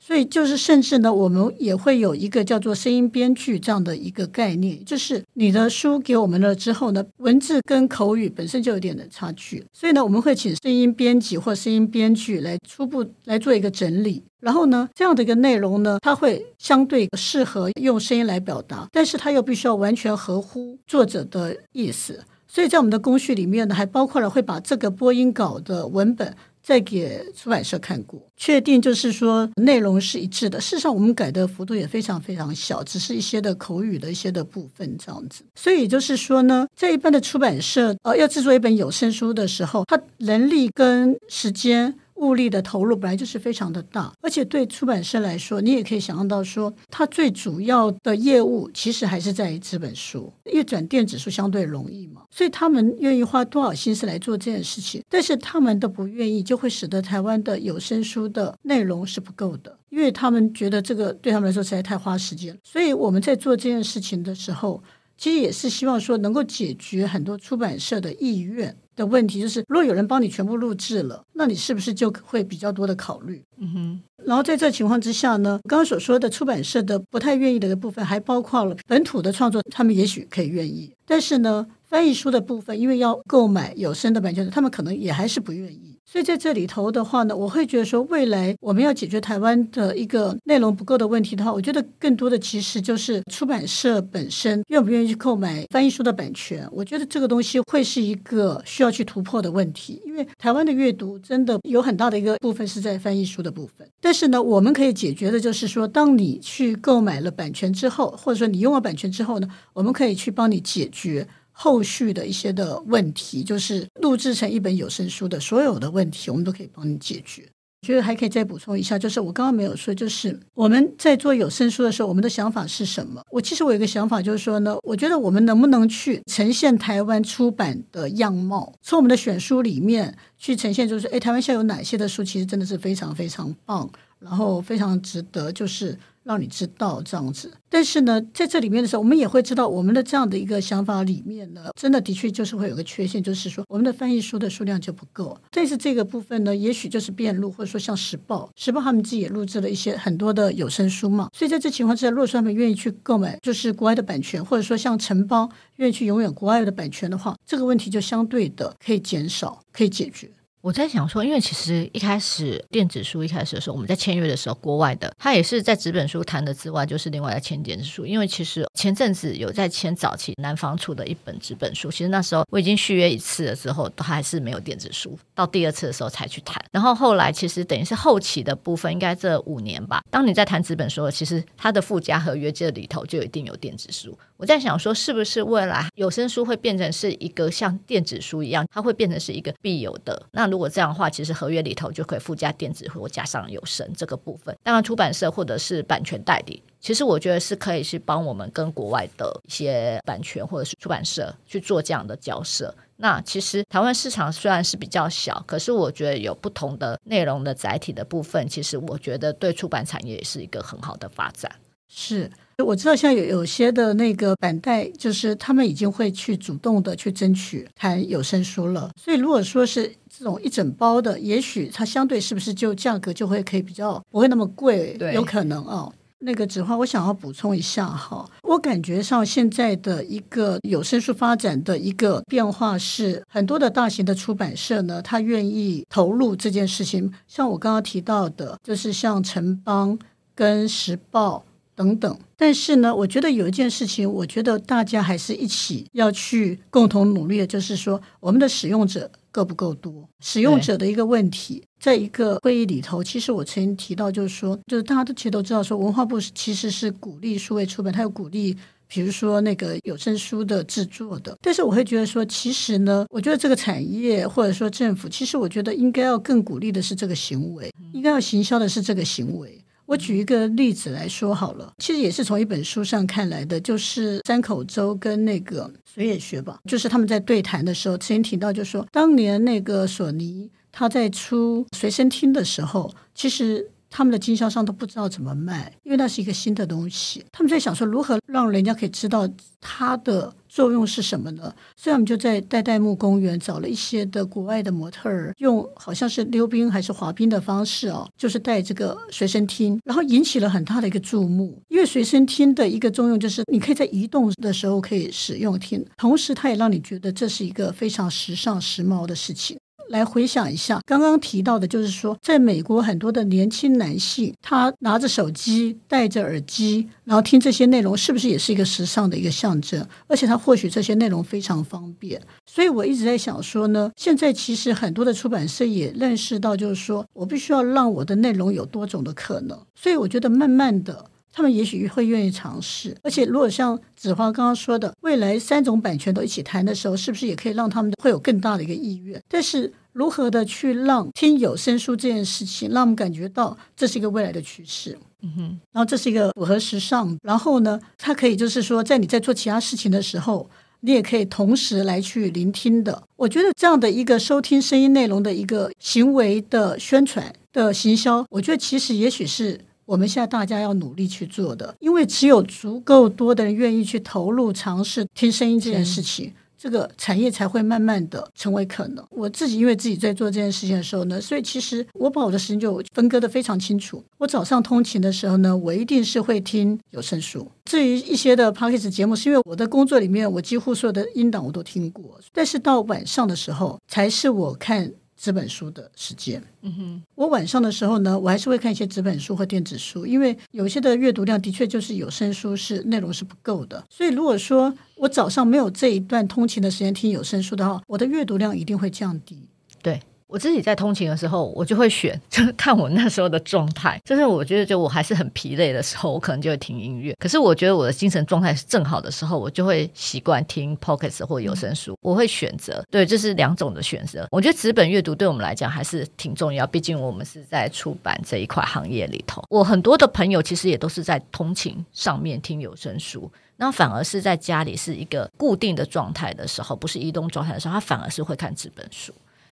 [0.00, 26.34] 所以就是，甚至呢，我们也会有一个叫做声音编剧这样的一个概念，就是你的书给我们了之后呢，文字跟口语本身就有点的差距，所以呢，我们会请声音编辑或声音编剧来初步来做一个整理，然后呢，这样的一个内容呢，它会相对适合用声音来表达，但是它又必须要完全合乎作者的意思，所以在我们的工序里面呢，还包括了会把这个播音稿的文本。
[26.68, 30.60] 再给出版社看过，确定就是说内容是一致的。
[30.60, 35.42] 事实上，我们改的幅度也非常非常小，只是一些的口语的一些的部分这样子。
[35.54, 41.94] 所以也就是说呢，在一般的出版社，呃，要制作一本有声书的时候，它人力跟时间。
[42.18, 64.82] 物力的投入本来就是非常的大，而且对出版社来说，你也可以想象到说，它最主要的业务其实还是在于纸本书，因为转电子书相对容易嘛，所以他们愿意花多少心思来做这件事情，但是他们都不愿意，就会使得台湾的有声书的内容是不够的，因为他们觉得这个对他们来说实在太花时间，所以我们在做这件事情的时候，
[65.16, 68.76] 其实也是希望说能够解决很多出版社的意愿。
[68.98, 73.42] 的问题就是，如果有人帮你全部录制了，那你是不是就会比较多的考虑？
[73.58, 74.00] 嗯哼。
[74.24, 85.87] 然后在这情况之下呢，刚刚所说的出版社的不太愿意的部分，还包括了本土的创作，他们也许可以愿意，但是呢，翻译书的部分，因为要购买有声的版权，他们可能也还是不愿意。
[86.10, 96.66] 所以在这里头的话呢，我会觉得说，未来我们要解决台湾的一个内容不够的问题的话，我觉得更多的其实就是出版社本身愿不愿意去购买翻译书的版权。
[96.72, 103.86] 我觉得这个东西会是一个需要去突破的问题，因为台湾的阅读真的有很大的一个部分是在翻译书的部分。
[104.00, 111.28] 但是呢，我们可以解决的就是说，当你去购买了版权之后，或者说你用了版权之后呢，我们可以去帮你解决。
[111.60, 117.42] 后续的一些的问题，就是录制成一本有声书的所有的问题，我们都可以帮你解决。
[117.82, 123.22] 我觉得还可以再补充一下，就是我刚刚没有说，就是我们在做有声书的时候，我们的想法是什么？
[123.30, 133.88] 我其实我有一个想法，就是说呢，我觉得我们能不能去呈现台湾出版的样貌，从我们的选书里面去呈现，就是诶，台湾现在有哪些的书，其实真的是非常非常棒。
[134.20, 135.98] 然后非常值得，就是。
[136.24, 145.40] 让你知道这样子，但是呢，在这里面的时候，我们也会知道，我们的这样的一个想法里面呢，真的的确就是会有个缺陷，就是说我们的翻译书的数量就不够。
[145.50, 151.30] 但是这个部分呢，也许就是变路，或者说像时报，时报他们自己也录制了一些很多的有声书嘛。
[151.32, 160.30] 所以在这情况之下，如果说他们愿意去购买，就是国外的版权，或者说像城邦愿意去拥有国外的版权的话，这个问题就相对的可以减少，可以解决。
[160.60, 168.04] 我在想说，因为其实一开始电子书一开始的时候，我们在签约的时候，国外的他也是在纸本书谈的之外，就是另外在签电子书。
[168.04, 176.60] 因为其实前阵子有在签早期南方出的一本纸本书，其实那时候我已经续约一次了之后，都还是没有电子书，到第二次的时候才去谈。
[176.72, 180.02] 然后后来其实等于是后期的部分，应该这五年吧。
[180.10, 184.18] 当你在谈纸本书，其实它的附加合约这里头就一定有电子书。
[184.38, 190.26] 我在想说，是不是未来有声书会变成是一个像电子书一样，它会变成是一个必有的？
[190.30, 194.56] 那如果这样的话，其实合约里头就可以附加电子或加上有声这个部分。
[194.62, 202.72] 当然，出版社或者是版权代理，其实我觉得是可以去帮我们跟国外的一些版权或者是出版社去做这样的交涉。
[203.00, 211.50] 那其实台湾市场虽然是比较小，可是我觉得有不同的内容的载体的部分，其实我觉得对出版产业也是一个很好的发展。
[211.88, 212.30] 是。
[212.64, 218.90] 我知道，像有有些的那个板带，就是他们已经会去主动的去争取谈有声书了。
[218.96, 224.96] 所以，如果说是这种一整包的，也许它相对是不是就价格就会可以比较不会那么贵？
[224.98, 225.92] 对，有可能哦。
[226.20, 237.12] 那个子华，我想要补充一下哈，我感觉上现在的一个有声书发展的一个变化是，很多的大型的出版社呢，他愿意投入这件事情。
[237.28, 239.96] 像我刚刚提到的，就是像城邦
[240.34, 241.44] 跟时报。
[241.78, 250.08] 等等，但是呢，我觉得有一件事情，我觉得大家还是一起要去共同努力的，就是说我们的使用者够不够多？
[250.18, 258.56] 使用者的一个问题，在一个会议里头，其实我曾经提到，就是说，就是大家都其实都知道，说文化部其实是鼓励数位出版，它有鼓励，
[258.88, 261.38] 比如说那个有声书的制作的。
[261.40, 269.56] 但是我会觉得说，其实呢，我觉得这个产业或者说政府，其实我觉得应该要更鼓励的是这个行为，应该要行销的是这个行为。
[269.88, 283.70] 我举一个例子来说好了，其实也是从一本书上看来的，就是山口周跟那个水野学吧，就是他们在对谈的时候，曾经提到，就说当年那个索尼他在出随身听的时候，其实。
[283.90, 287.24] 他们的经销商都不知道怎么卖，因为那是一个新的东西。
[287.32, 289.26] 他们在想说，如何让人家可以知道
[289.62, 291.54] 它的作用是什么呢？
[291.76, 301.62] 所以我们就在代代木公园找了一些的国外的模特儿，用好像是溜冰还是滑冰的方式哦，就是带这个随身听，然后引起了很大的一个注目。
[301.68, 309.56] 因为随身听的一个作用就是，你可以在移动的时候可以使用听，同时它也让你觉得这是一个非常时尚时髦的事情。
[309.88, 319.86] 来回想一下，刚刚提到的，就是说，在美国很多的年轻男性，他拿着手机，戴着耳机，然后听这些内容，是不是也是一个时尚的一个象征？
[320.06, 322.20] 而且他获取这些内容非常方便。
[322.46, 329.58] 所以我一直在想说呢，现在其实很多的出版社也认识到，就是说我必须要让我的内容有多种的可能。
[329.74, 331.06] 所以我觉得慢慢的。
[331.32, 339.22] 他们也许会愿意尝试，而且如果像子华刚刚说的，未来三种版权都一起谈的时候，是不是也可以让他们会有更大的一个意愿？
[339.28, 350.50] 但是如何的去让听有声书这件事情，让我们感觉到这是一个未来的趋势，嗯哼，然后这是一个符合时尚，然后呢，它可以就是说，在你在做其他事情的时候，
[350.80, 353.02] 你也可以同时来去聆听的。
[353.14, 359.60] 我觉得这样的一个收听声音内容的一个行为的宣传的行销，我觉得其实也许是。
[359.88, 369.02] 我们现在大家要努力去做的，因为只有足够多的人愿意去投入尝试听声音这件事情，这个产业才会慢慢的成为可能。
[369.08, 374.04] 我自己因为自己在做这件事情的时候呢，所以其实我把我的时间就分割得非常清楚。
[374.18, 377.50] 我早上通勤的时候呢，我一定是会听有声书。
[377.64, 382.20] 至于一些的 Podcast 节目，是因为我的工作里面，我几乎所有的音档我都听过。
[382.34, 384.92] 但是到晚上的时候，才是我看。
[385.20, 399.48] 纸本书的时间，嗯哼，我晚上的时候呢，我还是会看一些纸本书或电子书，因为有些的阅读量的确就是有声书是内容是不够的，所以如果说我早上没有这一段通勤的时间听有声书的话，我的阅读量一定会降低，
[399.82, 400.00] 对。
[400.28, 403.98] 我自己在通勤的时候，我就会选， 就是看我那时候的状态。
[404.04, 407.14] 就是我觉得，就我还是很疲累的时候，我可能就会听音乐。
[407.18, 411.96] 可是我觉得我的精神状态是正好的时候，我就会习惯听 Pocket 或有声书。
[412.02, 414.28] 我会选择，对，这是两种的选择。
[414.30, 419.42] 我觉得纸本阅读对我们来讲还是挺重要，毕竟我们是在出版这一块行业里头。
[419.48, 429.10] 我很多的朋友其实也都是在通勤上面听有声书，那反而是在家里是一个固定的状态的时候，不是移动状态的时候，他反而是会看纸本书。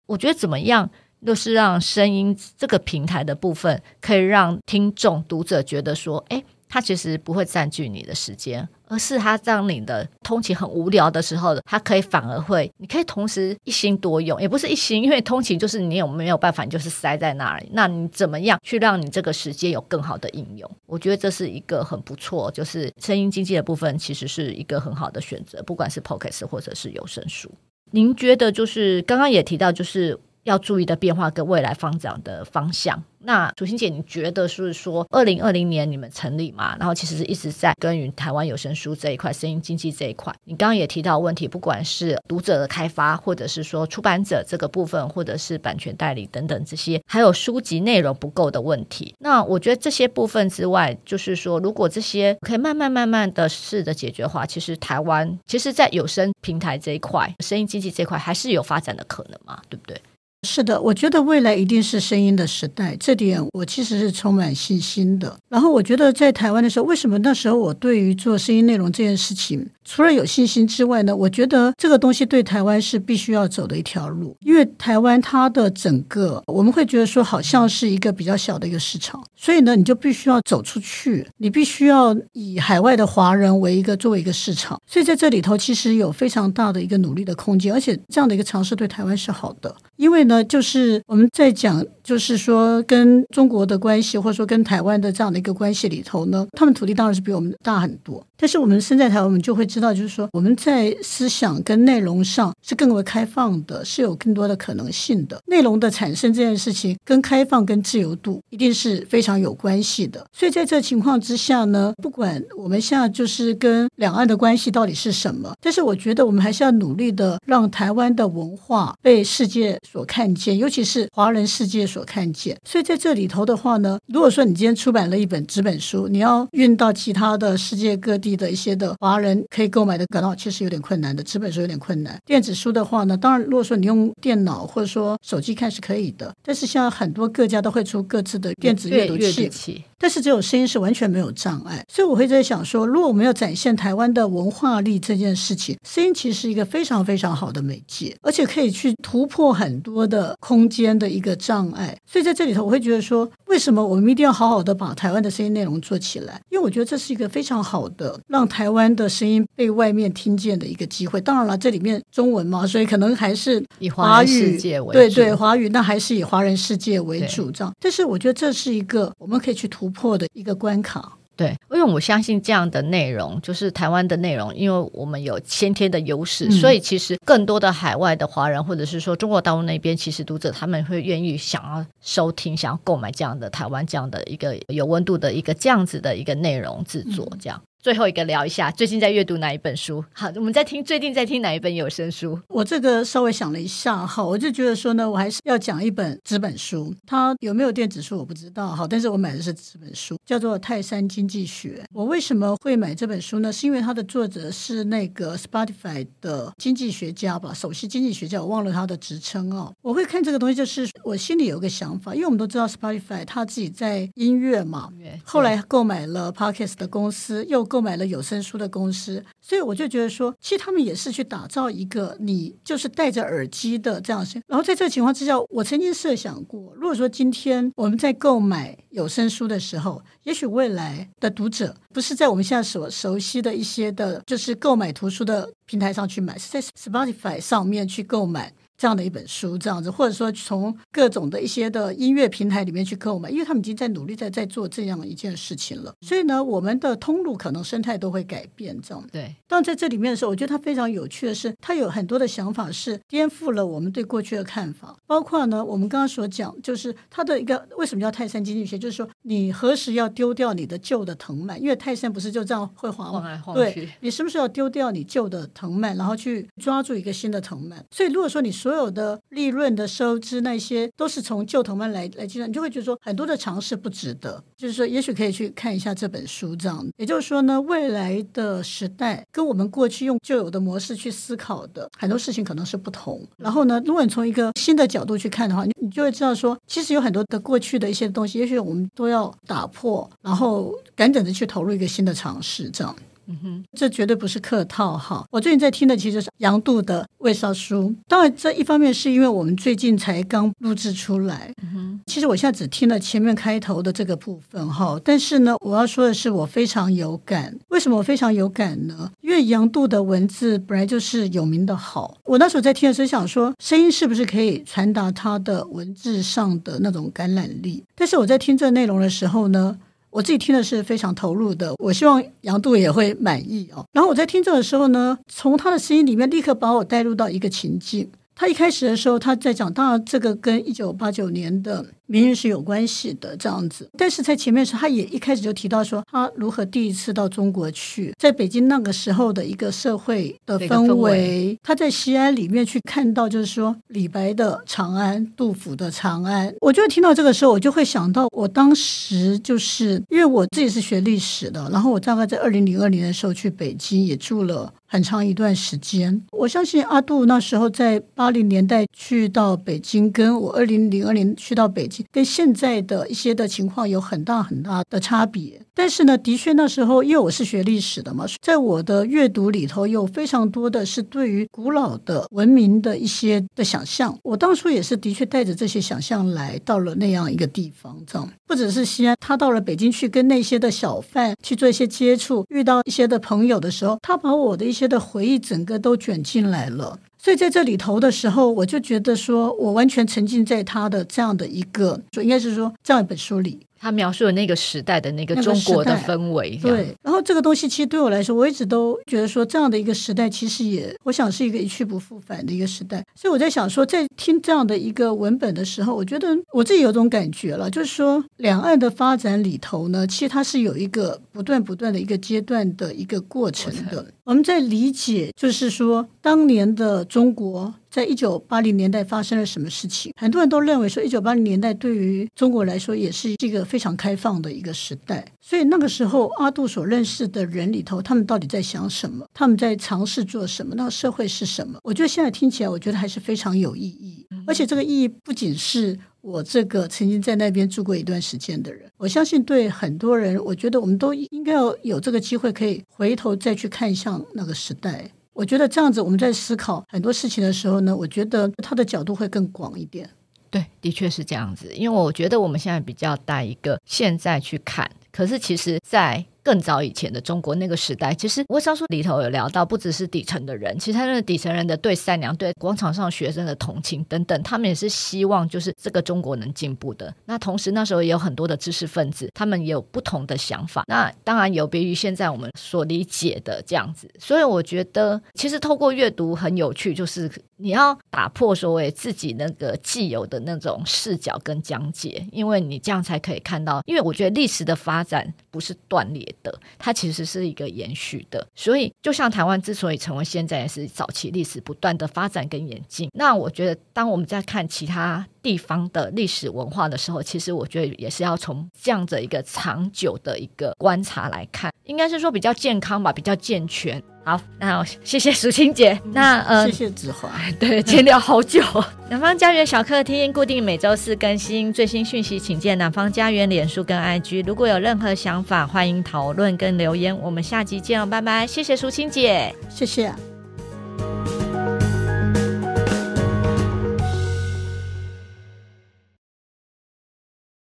[0.09, 0.91] 我觉得怎么样
[1.25, 8.69] 就是让声音这个平台的部分，可以让听众读者觉得说，哎，它其实不会占据你的时间。
[8.91, 17.69] 而是他让你的通勤很无聊的时候，他可以反而会，你可以同时一心多用，也不是一心，因为通勤就是你有没有办法，你就是塞在那里。
[17.75, 20.71] 那你怎么样去让你这个时间有更好的应用？
[20.87, 27.53] 我觉得这是一个很不错，就是声音经济的部分，其实是一个很好的选择，不管是 Podcast 或者是有声书。
[27.91, 30.19] 您觉得就是刚刚也提到，就是。
[30.49, 33.03] 要注意的变化跟未来发展的方向。
[33.21, 36.77] 那楚欣姐，你觉得是说，二零二零年你们成立嘛？
[36.79, 40.33] 然后其实是一直在耕耘台湾有声书这一块、声音经济这一块。
[40.45, 49.15] 你刚刚也提到问题，不管是读者的开发，或者是说出版者这个部分，或者是版权代理等等这些，还有书籍内容不够的问题。
[49.19, 59.61] 那我觉得这些部分之外，就是说，如果这些可以慢慢慢慢的试着解决的话，其实台湾其实，在有声平台这一块、声音经济这一块，还是有发展的可能嘛？
[59.69, 60.01] 对不对？
[60.47, 65.37] 是的，我觉得未来一定是声音的时代，这点我其实是充满信心的。
[65.49, 71.17] 然后我觉得在台湾的时候，为什么那时候我对于做声音内容这件事情，除了有信心之外呢？
[71.17, 89.75] 我觉得这个东西对台湾是必须要走的一条路，因为台湾它的整个我们会觉得说好像是一个比较小的一个市场，所以呢，你就必须要走出去，你必须要以海外的华人为一个作为一个市场，所以在这里头其实有非常大的一个努力的空间，而且这样的一个尝试对台湾是好的。
[89.97, 98.25] 因为呢，就是我们在讲，就是说跟中国的关系，或者说跟台湾的这样的一个关系里头呢，他们土地当然是比我们大很多。
[98.41, 105.39] 但是我们身在台湾，我们就会知道，就是说我们在思想跟内容上是更为开放的，是有更多的可能性的。
[105.47, 110.25] 内容的产生这件事情，跟开放跟自由度一定是非常有关系的。
[110.33, 122.57] 所以在这情况之下呢，不管我们现在就是跟两岸的关系到底是什么，但是我觉得我们还是要努力的让台湾的文化被世界所看见，尤其是华人世界所看见。
[122.65, 128.39] 所以在这里头的话呢，如果说你今天出版了一本纸本书，你要运到其他的世界各地。
[128.39, 132.17] 的一些的华人可以购买的感到其实有点困难的，纸本书有点困难。
[132.25, 139.83] 电子书的话呢，当然如果说你用电脑或者说手机看是可以的，但是像很多各家都会出各自的电子阅读器。
[139.99, 151.97] 但是只有声音是完全没有障碍，所以我会在想说，如果我们要展现台湾的文化力这件事情，声音其实是一个非常非常好的媒介，而且可以去突破很多的空间的一个障碍。
[152.07, 156.41] 所以在这里头，我会觉得说，为什么我们一定要好好的把台湾的声音内容做起来？
[156.51, 161.21] 因为我觉得这是一个非常好的让台湾的声音被外面听见的一个机会。
[161.21, 167.75] 当然了，这里面中文嘛，所以可能还是以华语世界为主，对对，华语那还是以华人世界为主这样。
[167.81, 169.88] 但是我觉得这是一个我们可以去突。
[169.89, 187.59] 突破的一个关卡，对，因为我相信这样的内容就是台湾的内容，因为我们有先天的优势，嗯、所以其实更多的海外的华人或者是说中国大陆那边，其实读者他们会愿意想要收听、想要购买这样的台湾这样的一个有温度的一个这样子的一个内容制作，这样。
[187.63, 190.05] 嗯最后一个聊一下，最近在阅读哪一本书？
[190.13, 192.39] 好，我们在听最近在听哪一本有声书？
[192.49, 196.93] 我这个稍微想了一下，哈，我就觉得说呢，我还是要讲一本纸本书。
[197.07, 201.81] 它有没有电子书我不知道，哈，但是我买的是纸本书，叫做《泰山经济学》。
[201.95, 203.53] 我为什么会买这本书呢？
[203.53, 209.73] 是因为它的作者是那个 Spotify 的经济学家吧，首席经济学家，我忘了他的职称哦。
[209.83, 214.89] 我会看这个东西，就是我心里有个想法，因为我们都知道 Spotify 他自己在音乐嘛，
[215.23, 224.43] 后来购买了 Podcast 的公司，又购买了有声书的公司，所以我就觉得说，其实他们也是去打造一个你就是戴着耳机的这样声。
[224.49, 238.53] 然后在这个情况之下，我曾经设想过，如果说今天我们在购买有声书的时候，也许未来的读者不是在我们现在所熟悉的一些的，就是购买图书的平台上去买，是在 Spotify 上面去购买。
[238.79, 245.93] 这样的一本书，这样子，或者说从各种的一些的音乐平台里面去购买，因为他们已经在努力在在做这样一件事情了。
[246.01, 249.05] 所以呢，我们的通路可能生态都会改变，这样。
[249.11, 249.35] 对。
[249.49, 254.97] 但在这里面的时候，我觉得它非常有趣的是，它有很多的想法是颠覆了我们对过去的看法。
[255.07, 263.21] 包括呢，我们刚刚所讲，就是它的一个为什么叫泰山经济学，就是说你何时要丢掉你的旧的藤蔓，因为泰山不是就这样会晃吗？
[263.21, 263.75] 晃来晃去。
[263.75, 267.85] 对，你是不是要丢掉你旧的藤蔓，然后去抓住一个新的藤蔓？
[267.91, 274.43] 所以如果说你所有的利润的收支那些都是从旧藤蔓来来计算，你就会觉得说很多的尝试不值得。
[274.57, 276.85] 就是说，也许可以去看一下这本书，这样。
[276.97, 283.23] 也就是说呢，未来的时代跟我们过去用旧有的模式去思考的很多事情可能是不同。
[283.37, 292.95] 然后呢，如果你从一个新的角度去看的话，你你就会知道说，其实有很多的过去的一些东西，也许我们都要要打破，然后赶紧的去投入一个新的尝试，这样。
[293.29, 295.25] 嗯哼，这绝对不是客套哈。
[295.31, 301.53] 我最近在听的其实是杨度的《味烧书》，当然这一方面是因为我们最近才刚录制出来。
[301.63, 307.57] 嗯哼，其实我现在只听了前面开头的这个部分哈，但是呢，我要说的是我非常有感。
[307.69, 309.11] 为什么我非常有感呢？
[309.21, 312.17] 因为杨度的文字本来就是有名的好。
[312.25, 317.85] 我那时候在听的时候想说，声音是不是可以传达他的文字上的那种感染力？
[317.95, 319.79] 但是我在听这内容的时候呢，
[320.11, 323.85] 我自己听的是非常投入的，我希望杨度也会满意哦。
[323.93, 328.11] 然后我在听这个时候呢，从他的声音里面立刻把我带入到一个情境。
[328.39, 333.91] 他一开始的时候，他在讲，当然这个跟一九八九年的民运是有关系的，这样子。
[333.99, 340.89] 但是在前面时候，他也一开始就提到说，他如何第一次到中国去，在北京那个时候的一个社会的氛围。
[340.89, 346.55] 氛围他在西安里面去看到，就是说李白的长安，杜甫的长安。
[346.61, 354.73] 我就听到这个时候，我就会想到，我当时就是因为我自己是学历史的，然后我大概在二零零二年的时候去北京，也住了。
[354.91, 365.61] 很长一段时间，我相信阿杜那时候在八零年代去到北京，跟我二零零二年去到北京，跟现在的一些的情况有很大很大的差别。
[365.79, 374.19] 但是呢，的确那时候因为我是学历史的嘛，在我的阅读里头有非常多的是对于古老的文明的一些的想象。
[374.25, 384.89] 我当初也是的确带着这些想象来到了那样一个地方，这样不只是西安，他到了北京去跟那些的小贩去做一些接触，遇到一些的朋友的时候，他把我的一些。
[384.89, 393.61] 的回忆整个都卷进来了，所以在这里头的时候，我就觉得说我完全沉浸在他的这样的一个，就应该是说这样一本书里。
[393.79, 396.95] 他描述的那个时代的那个中国的氛围，对。
[397.03, 403.05] 然后这个东西其实对我来说，我一直都觉得说这样的一个时代，其实也我想是一个一去不复返的一个时代。
[403.15, 414.13] 所以我在想说，在听这样的一个文本的时候，我觉得我自己有种感觉了，就是说两岸的发展里头呢，其实它是有一个不断不断的一个阶段的一个过程的。
[414.25, 417.75] 我们在理解，就是说当年的中国。
[417.91, 420.13] 在一九八零年代发生了什么事情？
[420.17, 425.27] 很多人都认为说，一九八零年代对于中国来说也是一个非常开放的一个时代。
[425.41, 429.27] 所以那个时候，阿杜所认识的人里头，他们到底在想什么？
[429.33, 430.75] 他们在尝试做什么？
[430.75, 431.79] 那个社会是什么？
[431.83, 434.27] 我觉得现在听起来，我觉得还是非常有意义。
[434.47, 445.11] 而且这个意义不仅是我这个曾经在那边住过一段时间的人，我相信对很多人，我觉得我们都应该要有这个机会，可以回头再去看向那个时代。
[445.39, 450.11] 我觉得这样子，我们在思考很多事情的时候呢，我觉得他的角度会更广一点。
[450.51, 456.27] 对，的确是这样子，因为我觉得我们现在比较带一个现在去看，可是其实，在。
[456.49, 467.15] 更早以前的中国那个时代，其实我上书里头有聊到，不只是底层的人，其实他那个底层人的对善良、对广场上学生的同情等等，他们也是希望就是这个中国能进步的。
[467.27, 470.85] 那同时那时候也有很多的知识分子，他们也有不同的想法。
[470.87, 474.11] 那当然有别于现在我们所理解的这样子。
[474.19, 483.83] 所以我觉得，其实透过阅读很有趣，就是你要打破所谓自己那个既有的那种视角跟讲解，因为你这样才可以看到。
[483.85, 493.11] 因为我觉得历史的发展不是断裂的，它其实是一个延续的，所以就像台湾之所以成为现在，也是早期历史不断的发展跟演进。
[493.15, 504.03] 那我觉得，当我们在看其他地方的历史文化的时候，其实我觉得也是要从这样的一个长久的一个观察来看，应该是说比较健康吧，比较健全。
[504.29, 505.99] 好，那谢谢淑清姐。
[506.13, 507.31] 那呃，谢谢子华。
[507.59, 508.63] 对，今天聊好久。
[509.09, 514.45] 南方家园小客厅固定每周四更新最新讯息，请见南方家园脸书跟 IG。
[514.47, 517.19] 如果有任何想法，欢迎讨论跟留言。
[517.19, 518.47] 我们下集见哦，拜拜。
[518.47, 520.13] 谢谢淑清姐，谢谢。